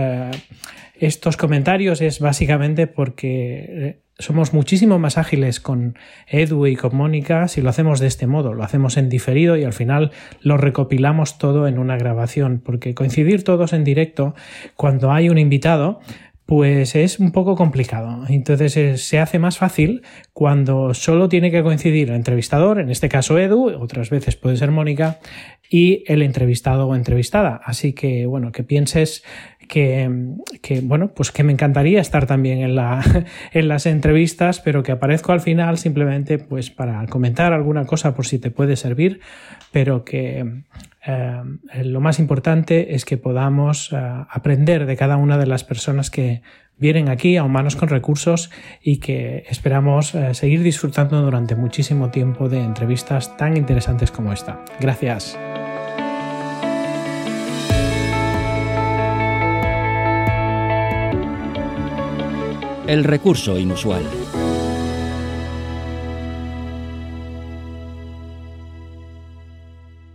estos 1.01 1.37
comentarios 1.37 2.01
es 2.01 2.21
básicamente 2.21 2.87
porque 2.87 3.65
eh, 3.69 4.03
somos 4.19 4.53
muchísimo 4.53 4.99
más 4.99 5.17
ágiles 5.17 5.61
con 5.61 5.97
Edu 6.27 6.67
y 6.67 6.77
con 6.77 6.97
Mónica 6.97 7.49
si 7.49 7.63
lo 7.63 7.71
hacemos 7.71 8.01
de 8.01 8.09
este 8.09 8.27
modo, 8.27 8.53
lo 8.53 8.65
hacemos 8.65 8.97
en 8.97 9.09
diferido 9.09 9.57
y 9.57 9.65
al 9.65 9.73
final 9.73 10.11
lo 10.41 10.57
recopilamos 10.57 11.39
todo 11.39 11.69
en 11.69 11.79
una 11.79 11.97
grabación, 11.97 12.61
porque 12.65 12.95
coincidir 12.95 13.45
todos 13.45 13.73
en 13.73 13.85
directo 13.85 14.35
cuando 14.75 15.13
hay 15.13 15.29
un 15.29 15.39
invitado 15.39 16.01
pues 16.49 16.95
es 16.97 17.19
un 17.19 17.31
poco 17.31 17.57
complicado. 17.57 18.25
Entonces 18.27 18.75
eh, 18.79 18.97
se 18.97 19.19
hace 19.19 19.39
más 19.39 19.59
fácil 19.59 20.01
cuando 20.33 20.95
solo 20.95 21.29
tiene 21.29 21.51
que 21.51 21.63
coincidir 21.63 22.09
el 22.09 22.17
entrevistador, 22.17 22.81
en 22.81 22.89
este 22.89 23.11
caso 23.11 23.39
Edu, 23.39 23.67
otras 23.79 24.09
veces 24.09 24.35
puede 24.37 24.57
ser 24.57 24.71
Mónica, 24.71 25.19
y 25.71 26.05
el 26.07 26.23
entrevistado 26.23 26.87
o 26.87 26.95
entrevistada. 26.95 27.61
Así 27.65 27.93
que, 27.93 28.27
bueno, 28.27 28.53
que 28.53 28.65
pienses 28.65 29.23
que, 29.69 30.81
bueno, 30.83 31.09
pues 31.15 31.31
que 31.31 31.45
me 31.45 31.53
encantaría 31.53 32.01
estar 32.01 32.27
también 32.27 32.61
en, 32.61 32.75
la, 32.75 33.03
en 33.53 33.69
las 33.69 33.87
entrevistas, 33.87 34.61
pero 34.61 34.83
que 34.83 34.93
aparezco 34.93 35.33
al 35.33 35.41
final 35.41 35.79
simplemente 35.79 36.39
pues 36.39 36.71
para 36.71 37.07
comentar 37.07 37.53
alguna 37.53 37.85
cosa 37.85 38.15
por 38.15 38.27
si 38.27 38.39
te 38.39 38.51
puede 38.51 38.77
servir, 38.77 39.21
pero 39.71 40.05
que 40.05 40.63
eh, 41.07 41.43
lo 41.85 42.01
más 42.01 42.19
importante 42.19 42.95
es 42.95 43.05
que 43.05 43.19
podamos 43.19 43.93
eh, 43.93 43.97
aprender 43.97 44.87
de 44.87 44.97
cada 44.97 45.17
una 45.17 45.39
de 45.39 45.47
las 45.47 45.65
personas 45.65 46.11
que 46.11 46.43
vienen 46.79 47.09
aquí 47.09 47.37
a 47.37 47.45
Humanos 47.45 47.77
con 47.77 47.89
Recursos 47.89 48.51
y 48.83 48.99
que 48.99 49.45
esperamos 49.49 50.15
eh, 50.15 50.35
seguir 50.35 50.63
disfrutando 50.63 51.21
durante 51.23 51.55
muchísimo 51.55 52.11
tiempo 52.11 52.49
de 52.49 52.61
entrevistas 52.61 53.37
tan 53.37 53.57
interesantes 53.57 54.11
como 54.11 54.33
esta. 54.33 54.65
Gracias. 54.81 55.39
El 62.87 63.05
recurso 63.05 63.59
inusual. 63.59 64.03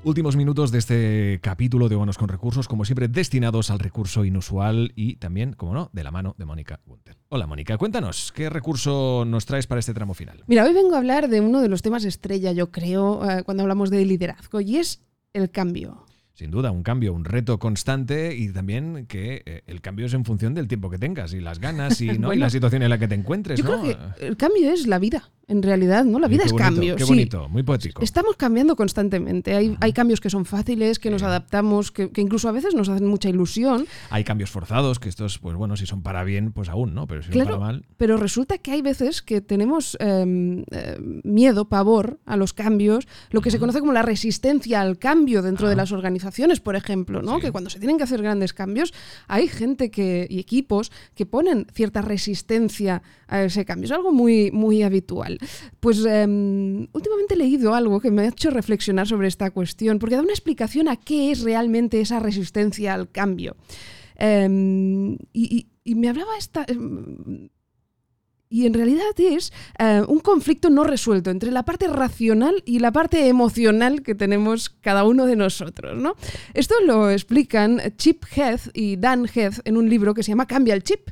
Últimos 0.06 0.36
minutos 0.36 0.70
de 0.74 0.80
este 0.80 1.40
capítulo 1.42 1.88
de 1.88 1.96
Bonos 1.96 2.18
con 2.18 2.28
Recursos, 2.28 2.68
como 2.68 2.84
siempre, 2.84 3.08
destinados 3.08 3.72
al 3.72 3.80
recurso 3.80 4.26
inusual 4.26 4.92
y 4.98 5.16
también, 5.16 5.54
como 5.54 5.74
no, 5.74 5.90
de 5.94 6.04
la 6.04 6.12
mano 6.12 6.36
de 6.38 6.44
Mónica 6.44 6.82
Gunter. 6.86 7.16
Hola 7.30 7.48
Mónica, 7.48 7.78
cuéntanos, 7.78 8.34
¿qué 8.36 8.50
recurso 8.50 9.24
nos 9.26 9.46
traes 9.46 9.66
para 9.66 9.80
este 9.80 9.94
tramo 9.94 10.14
final? 10.14 10.44
Mira, 10.46 10.66
hoy 10.66 10.74
vengo 10.74 10.96
a 10.96 10.98
hablar 10.98 11.30
de 11.30 11.40
uno 11.40 11.62
de 11.62 11.70
los 11.70 11.82
temas 11.82 12.04
estrella, 12.04 12.52
yo 12.52 12.70
creo, 12.70 13.24
eh, 13.30 13.44
cuando 13.44 13.64
hablamos 13.64 13.90
de 13.92 14.04
liderazgo, 14.04 14.60
y 14.60 14.76
es 14.76 15.02
el 15.32 15.50
cambio 15.50 16.06
sin 16.34 16.50
duda, 16.50 16.72
un 16.72 16.84
cambio, 16.84 17.14
un 17.14 17.26
reto 17.26 17.60
constante 17.60 18.36
y 18.36 18.50
también 18.50 19.06
que 19.08 19.44
eh, 19.46 19.64
el 19.68 19.82
cambio 19.82 20.08
es 20.08 20.14
en 20.14 20.26
función 20.26 20.54
del 20.54 20.68
tiempo 20.68 20.90
que 20.90 20.98
tengas 20.98 21.34
y 21.34 21.40
las 21.40 21.60
ganas 21.60 22.02
y, 22.02 22.08
¿no? 22.20 22.34
y 22.34 22.38
la 22.38 22.50
situación 22.50 22.82
en 22.82 22.90
la 22.90 22.98
que 22.98 23.08
te 23.08 23.16
encuentres. 23.16 23.60
Yo 23.60 23.66
creo 23.66 23.84
que 23.84 24.26
el 24.26 24.36
cambio 24.36 24.72
es 24.72 24.88
la 24.88 24.98
vida 25.00 25.30
en 25.48 25.62
realidad, 25.62 26.06
¿no? 26.06 26.20
La 26.20 26.28
vida 26.28 26.44
es 26.46 26.54
cambio. 26.54 26.96
Qué 26.96 27.04
bonito, 27.04 27.50
muy 27.50 27.64
poético. 27.64 28.02
Estamos 28.02 28.38
cambiando 28.38 28.76
constantemente. 28.76 29.56
Hay, 29.56 29.78
hay 29.82 29.94
cambios 29.94 30.22
que 30.22 30.30
son 30.30 30.46
fáciles, 30.46 31.00
que 31.00 31.10
nos 31.10 31.22
adaptamos, 31.22 31.92
que, 31.92 32.10
incluso 32.18 32.48
a 32.48 32.52
veces 32.52 32.74
nos 32.76 32.88
hacen 32.90 33.08
mucha 33.08 33.30
ilusión. 33.30 33.86
Hay 34.10 34.24
cambios 34.24 34.50
forzados, 34.50 35.00
que 35.00 35.10
estos, 35.10 35.40
pues 35.40 35.56
bueno, 35.56 35.76
si 35.76 35.86
son 35.86 36.02
para 36.02 36.24
bien, 36.24 36.54
pues 36.54 36.70
aún, 36.70 36.94
¿no? 36.94 37.08
Pero 37.08 37.24
si 37.24 37.32
son 37.32 37.44
para 37.44 37.58
mal. 37.58 37.86
Pero 37.98 38.18
resulta 38.18 38.58
que 38.58 38.72
hay 38.72 38.82
veces 38.82 39.22
que 39.22 39.42
tenemos 39.42 39.98
em, 40.00 40.64
em, 40.72 41.22
miedo, 41.24 41.68
pavor 41.68 42.20
a 42.26 42.38
los 42.38 42.54
cambios, 42.54 43.08
lo 43.30 43.42
que 43.42 43.52
se 43.52 43.60
conoce 43.60 43.80
como 43.80 43.92
la 43.92 44.02
resistencia 44.02 44.82
al 44.82 44.98
cambio 44.98 45.42
dentro 45.42 45.68
de 45.68 45.76
las 45.76 45.92
organizaciones, 45.92 46.23
por 46.60 46.76
ejemplo, 46.76 47.22
¿no? 47.22 47.40
Que 47.40 47.52
cuando 47.52 47.70
se 47.70 47.80
tienen 47.80 47.98
que 47.98 48.04
hacer 48.04 48.22
grandes 48.22 48.54
cambios, 48.54 48.94
hay 49.28 49.48
gente 49.48 49.92
que, 49.92 50.28
y 50.30 50.40
equipos 50.40 50.92
que 51.16 51.26
ponen 51.26 51.68
cierta 51.74 52.02
resistencia 52.02 53.02
a 53.28 53.44
ese 53.44 53.66
cambio. 53.66 53.86
Es 53.86 53.92
algo 53.92 54.12
muy, 54.12 54.52
muy 54.52 54.84
habitual. 54.84 55.40
Pues 55.80 56.06
em, 56.06 56.88
últimamente 56.94 57.34
he 57.36 57.38
leído 57.38 57.74
algo 57.74 58.00
que 58.00 58.12
me 58.12 58.24
ha 58.24 58.28
hecho 58.28 58.50
reflexionar 58.50 59.08
sobre 59.08 59.28
esta 59.28 59.52
cuestión, 59.52 60.00
porque 60.00 60.16
da 60.16 60.22
una 60.22 60.32
explicación 60.32 60.88
a 60.88 60.96
qué 60.96 61.32
es 61.32 61.42
realmente 61.42 62.02
esa 62.02 62.20
resistencia 62.20 62.94
al 62.94 63.10
cambio. 63.10 63.56
Em, 64.16 65.18
y, 65.34 65.68
me 65.86 66.10
hablaba 66.10 66.38
esta... 66.38 66.66
Em, 66.68 67.50
y 68.54 68.68
en 68.68 68.76
realidad 68.76 69.18
es 69.18 69.52
eh, 69.80 70.04
un 70.08 70.20
conflicto 70.20 70.70
no 70.70 70.84
resuelto 70.84 71.32
entre 71.32 71.50
la 71.50 71.64
parte 71.64 71.88
racional 71.88 72.62
y 72.68 72.78
la 72.78 72.92
parte 72.92 73.28
emocional 73.28 74.04
que 74.04 74.14
tenemos 74.14 74.70
cada 74.70 75.06
uno 75.06 75.26
de 75.26 75.36
nosotros. 75.36 76.00
¿no? 76.00 76.16
Esto 76.54 76.76
lo 76.86 77.10
explican 77.10 77.82
Chip 77.98 78.26
Heath 78.26 78.70
y 78.76 78.98
Dan 78.98 79.26
Heath 79.26 79.62
en 79.66 79.76
un 79.76 79.90
libro 79.90 80.14
que 80.14 80.22
se 80.22 80.30
llama 80.30 80.46
Cambia 80.46 80.76
el 80.76 80.84
Chip. 80.84 81.10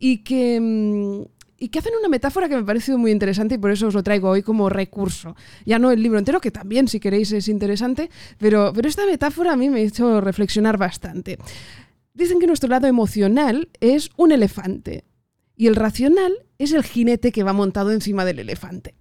Y 0.00 0.24
que 0.24 1.24
y 1.58 1.68
que 1.68 1.78
hacen 1.78 1.92
una 1.98 2.08
metáfora 2.08 2.48
que 2.48 2.56
me 2.56 2.62
ha 2.62 2.66
parecido 2.66 2.98
muy 2.98 3.12
interesante 3.12 3.54
y 3.54 3.58
por 3.58 3.70
eso 3.70 3.86
os 3.86 3.94
lo 3.94 4.02
traigo 4.02 4.28
hoy 4.28 4.42
como 4.42 4.68
recurso. 4.68 5.36
Ya 5.64 5.78
no 5.78 5.92
el 5.92 6.02
libro 6.02 6.18
entero, 6.18 6.40
que 6.40 6.50
también 6.50 6.88
si 6.88 6.98
queréis 6.98 7.30
es 7.30 7.46
interesante, 7.46 8.10
pero, 8.38 8.72
pero 8.74 8.88
esta 8.88 9.06
metáfora 9.06 9.52
a 9.52 9.56
mí 9.56 9.70
me 9.70 9.78
ha 9.78 9.82
hecho 9.84 10.20
reflexionar 10.20 10.78
bastante. 10.78 11.38
Dicen 12.12 12.40
que 12.40 12.48
nuestro 12.48 12.68
lado 12.68 12.88
emocional 12.88 13.68
es 13.80 14.10
un 14.16 14.32
elefante 14.32 15.04
y 15.56 15.66
el 15.66 15.76
racional 15.76 16.32
es 16.58 16.72
el 16.72 16.82
jinete 16.84 17.32
que 17.32 17.42
va 17.42 17.52
montado 17.52 17.92
encima 17.92 18.24
del 18.24 18.38
elefante. 18.38 18.94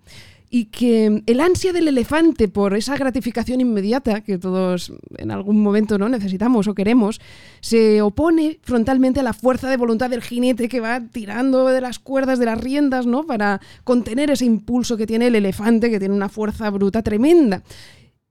Y 0.50 0.65
que 0.65 1.24
el 1.26 1.39
ansia 1.41 1.74
del 1.74 1.88
elefante 1.88 2.48
por 2.48 2.76
esa 2.76 2.96
gratificación 2.96 3.60
inmediata 3.60 4.22
que 4.22 4.38
todos 4.38 4.94
en 5.18 5.32
algún 5.32 5.62
momento 5.62 5.98
no 5.98 6.08
necesitamos 6.08 6.68
o 6.68 6.76
queremos 6.76 7.20
se 7.62 8.02
opone 8.02 8.60
frontalmente 8.62 9.20
a 9.20 9.24
la 9.24 9.34
fuerza 9.34 9.70
de 9.70 9.76
voluntad 9.76 10.10
del 10.10 10.22
jinete 10.22 10.70
que 10.70 10.80
va 10.80 11.02
tirando 11.02 11.65
de 11.65 11.82
las 11.82 12.00
cuerdas 12.00 12.39
de 12.39 12.46
las 12.46 12.62
riendas 12.62 13.06
no 13.06 13.26
para 13.26 13.60
contener 13.84 14.30
ese 14.30 14.46
impulso 14.46 14.98
que 14.98 15.08
tiene 15.08 15.28
el 15.28 15.36
elefante 15.36 15.89
que 15.89 16.00
tiene 16.00 16.13
una 16.13 16.30
fuerza 16.30 16.70
bruta 16.70 17.02
tremenda 17.02 17.63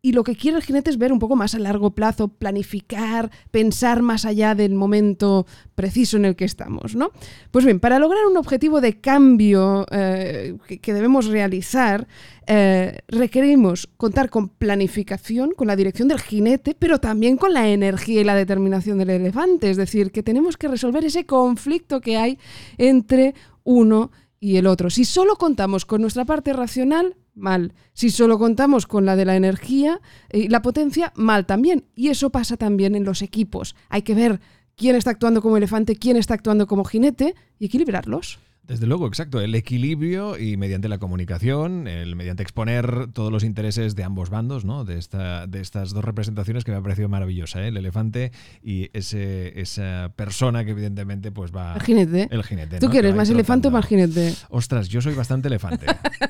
y 0.05 0.12
lo 0.12 0.23
que 0.23 0.37
quiere 0.37 0.59
el 0.59 0.62
jinete 0.62 0.90
es 0.90 0.99
ver 0.99 1.14
un 1.14 1.19
poco 1.19 1.35
más 1.35 1.55
a 1.55 1.59
largo 1.59 1.95
plazo, 1.95 2.29
planificar, 2.29 3.31
pensar 3.51 4.03
más 4.03 4.27
allá 4.27 4.55
del 4.55 4.75
momento 4.75 5.47
preciso 5.75 6.19
en 6.19 6.27
el 6.27 6.37
que 6.37 6.45
estamos, 6.45 6.95
¿no? 6.95 7.11
Pues 7.51 7.64
bien, 7.64 7.81
para 7.81 7.99
lograr 7.99 8.27
un 8.27 8.37
objetivo 8.37 8.83
de 8.83 9.01
cambio 9.01 9.87
eh, 9.90 10.59
que, 10.83 10.93
debemos 10.93 11.25
realizar, 11.25 12.07
eh, 12.47 12.99
requerimos 13.09 13.88
contar 13.97 14.29
con 14.29 14.51
planificación, 14.51 15.53
con 15.53 15.69
la 15.69 15.75
dirección 15.75 16.09
del 16.09 16.21
jinete, 16.21 16.77
pero 16.79 16.99
también 16.99 17.38
con 17.38 17.55
la 17.55 17.71
energía 17.71 18.21
y 18.21 18.25
la 18.25 18.35
determinación 18.35 18.99
del 18.99 19.09
elefante. 19.09 19.71
Es 19.71 19.79
decir, 19.79 20.12
que 20.12 20.23
tenemos 20.23 20.59
que 20.59 20.69
resolver 20.69 21.03
ese 21.07 21.25
conflicto 21.25 22.03
que 22.03 22.19
hay 22.19 22.38
entre 22.77 23.35
uno 23.62 24.11
y 24.38 24.59
el 24.59 24.67
otro. 24.67 24.90
Si 24.90 25.07
solo 25.07 25.37
contamos 25.37 25.87
con 25.87 26.03
nuestra 26.03 26.27
parte 26.27 26.53
racional, 26.53 27.17
mal. 27.35 27.75
Si 27.92 28.11
solo 28.11 28.38
contamos 28.38 28.87
con 28.87 29.05
la 29.05 29.16
de 29.16 29.25
la 29.25 29.37
energía 29.37 30.01
y 30.33 30.49
la 30.49 30.62
potencia, 30.62 31.12
mal 31.16 31.47
también. 31.47 31.85
Y 31.94 32.09
eso 32.09 32.31
pasa 32.31 32.57
también 32.57 32.94
en 32.94 33.05
los 33.05 33.23
equipos. 33.23 33.77
Hay 33.88 34.03
que 34.03 34.14
ver 34.14 34.40
quién 34.77 34.97
está 34.97 35.11
actuando 35.11 35.42
como 35.42 35.57
elefante, 35.57 35.97
quién 35.97 36.16
está 36.16 36.35
actuando 36.35 36.66
como 36.66 36.85
jinete 36.85 37.35
y 37.59 37.66
equilibrarlos. 37.66 38.38
Desde 38.66 38.87
luego, 38.87 39.07
exacto. 39.07 39.40
El 39.40 39.55
equilibrio 39.55 40.38
y 40.38 40.57
mediante 40.57 40.88
la 40.88 40.98
comunicación, 40.98 41.87
el, 41.87 42.16
mediante 42.16 42.42
exponer 42.42 43.09
todos 43.12 43.31
los 43.31 43.44
intereses 43.44 43.94
de 43.94 44.05
ambos 44.05 44.31
bandos, 44.31 44.64
¿no? 44.64 44.85
De, 44.85 44.98
esta, 44.98 45.46
de 45.46 45.61
estas 45.61 45.92
dos 45.92 46.05
representaciones 46.05 46.64
que 46.64 46.70
me 46.72 46.79
ha 46.79 46.83
parecido 46.83 47.09
maravillosa, 47.11 47.62
¿eh? 47.62 47.68
el 47.68 47.77
elefante 47.77 48.33
y 48.62 48.88
ese, 48.94 49.61
esa 49.61 50.12
persona 50.16 50.64
que 50.64 50.70
evidentemente 50.70 51.31
pues 51.31 51.53
va... 51.55 51.74
El 51.74 51.83
jinete. 51.83 52.29
El 52.31 52.42
jinete. 52.42 52.79
¿Tú 52.79 52.87
¿no? 52.87 52.92
quieres 52.92 53.14
más 53.14 53.29
elefante 53.29 53.68
o 53.68 53.70
más 53.70 53.87
jinete? 53.87 54.35
Ostras, 54.48 54.88
yo 54.88 55.00
soy 55.03 55.14
bastante 55.14 55.48
elefante. 55.48 55.87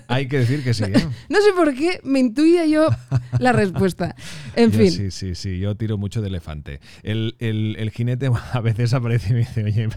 Hay 0.09 0.27
que 0.27 0.39
decir 0.41 0.65
que 0.65 0.75
sí. 0.75 0.85
¿eh? 0.89 1.07
No 1.29 1.41
sé 1.41 1.53
por 1.55 1.73
qué 1.75 2.01
me 2.03 2.19
intuía 2.19 2.67
yo 2.67 2.89
la 3.39 3.53
respuesta. 3.53 4.15
En 4.57 4.71
Yo 4.71 4.79
fin. 4.79 4.91
Sí, 4.91 5.11
sí, 5.11 5.35
sí, 5.35 5.59
yo 5.59 5.75
tiro 5.77 5.99
mucho 5.99 6.23
de 6.23 6.29
elefante. 6.29 6.79
El, 7.03 7.35
el- 7.41 7.75
el 7.79 7.91
jinete 7.91 8.31
a 8.53 8.61
veces 8.61 8.95
aparece 8.95 9.31
y 9.31 9.33
me 9.33 9.39
dice, 9.41 9.65
oye, 9.65 9.89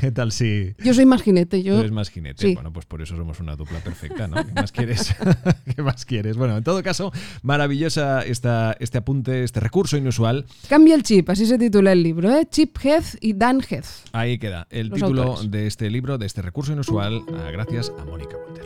¿qué 0.00 0.10
tal 0.12 0.32
si 0.32 0.74
Yo 0.82 0.94
soy 0.94 1.04
más 1.04 1.22
jinete. 1.22 1.62
Yo, 1.62 1.77
tú 1.78 1.80
eres 1.80 1.92
más 1.92 2.10
jinete? 2.10 2.42
Sí. 2.48 2.54
Bueno, 2.54 2.72
pues 2.72 2.86
por 2.86 3.02
eso 3.02 3.16
somos 3.16 3.40
una 3.40 3.56
dupla 3.56 3.78
perfecta, 3.80 4.26
¿no? 4.28 4.44
¿Qué 4.44 4.52
más 4.52 4.72
quieres? 4.72 5.14
¿Qué 5.76 5.82
más 5.82 6.04
quieres? 6.04 6.36
Bueno, 6.36 6.56
en 6.56 6.64
todo 6.64 6.82
caso, 6.82 7.12
maravillosa 7.42 8.22
esta, 8.22 8.76
este 8.80 8.98
apunte, 8.98 9.44
este 9.44 9.60
recurso 9.60 9.96
inusual. 9.96 10.46
Cambia 10.68 10.94
el 10.94 11.02
chip, 11.02 11.28
así 11.30 11.46
se 11.46 11.58
titula 11.58 11.92
el 11.92 12.02
libro, 12.02 12.30
¿eh? 12.30 12.46
Chip 12.50 12.76
Heath 12.82 13.16
y 13.20 13.34
Dan 13.34 13.60
Heath. 13.68 13.86
Ahí 14.12 14.38
queda 14.38 14.66
el 14.70 14.88
Los 14.88 15.00
título 15.00 15.22
autores. 15.22 15.50
de 15.50 15.66
este 15.66 15.90
libro, 15.90 16.18
de 16.18 16.26
este 16.26 16.42
recurso 16.42 16.72
inusual, 16.72 17.22
ah, 17.34 17.50
gracias 17.50 17.92
a 17.98 18.04
Mónica 18.04 18.36
Walter. 18.36 18.64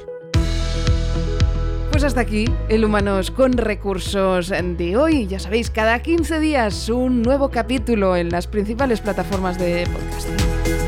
Pues 1.91 2.05
hasta 2.05 2.23
aquí 2.23 2.47
el 2.71 2.85
Humanos 2.87 3.31
con 3.31 3.53
Recursos 3.53 4.49
de 4.49 4.97
hoy. 4.97 5.27
Ya 5.27 5.39
sabéis, 5.39 5.71
cada 5.71 6.01
15 6.01 6.41
días 6.41 6.89
un 6.89 7.21
nuevo 7.23 7.51
capítulo 7.51 8.17
en 8.17 8.31
las 8.31 8.47
principales 8.47 9.01
plataformas 9.03 9.59
de 9.59 9.87
podcasting. 9.87 10.82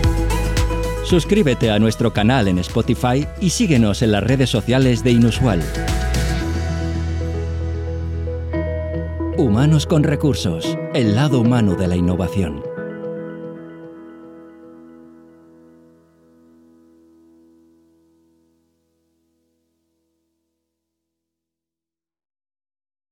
Suscríbete 1.15 1.71
a 1.71 1.79
nuestro 1.79 2.13
canal 2.13 2.49
en 2.49 2.59
Spotify 2.59 3.25
y 3.41 3.51
síguenos 3.51 4.03
en 4.03 4.11
las 4.11 4.25
redes 4.25 4.51
sociales 4.51 5.05
de 5.05 5.13
Inusual. 5.13 5.63
Humanos 9.37 9.87
con 9.87 10.03
recursos, 10.03 10.77
el 10.93 11.15
lado 11.15 11.39
humano 11.39 11.77
de 11.77 11.87
la 11.87 11.95
innovación. 11.95 12.74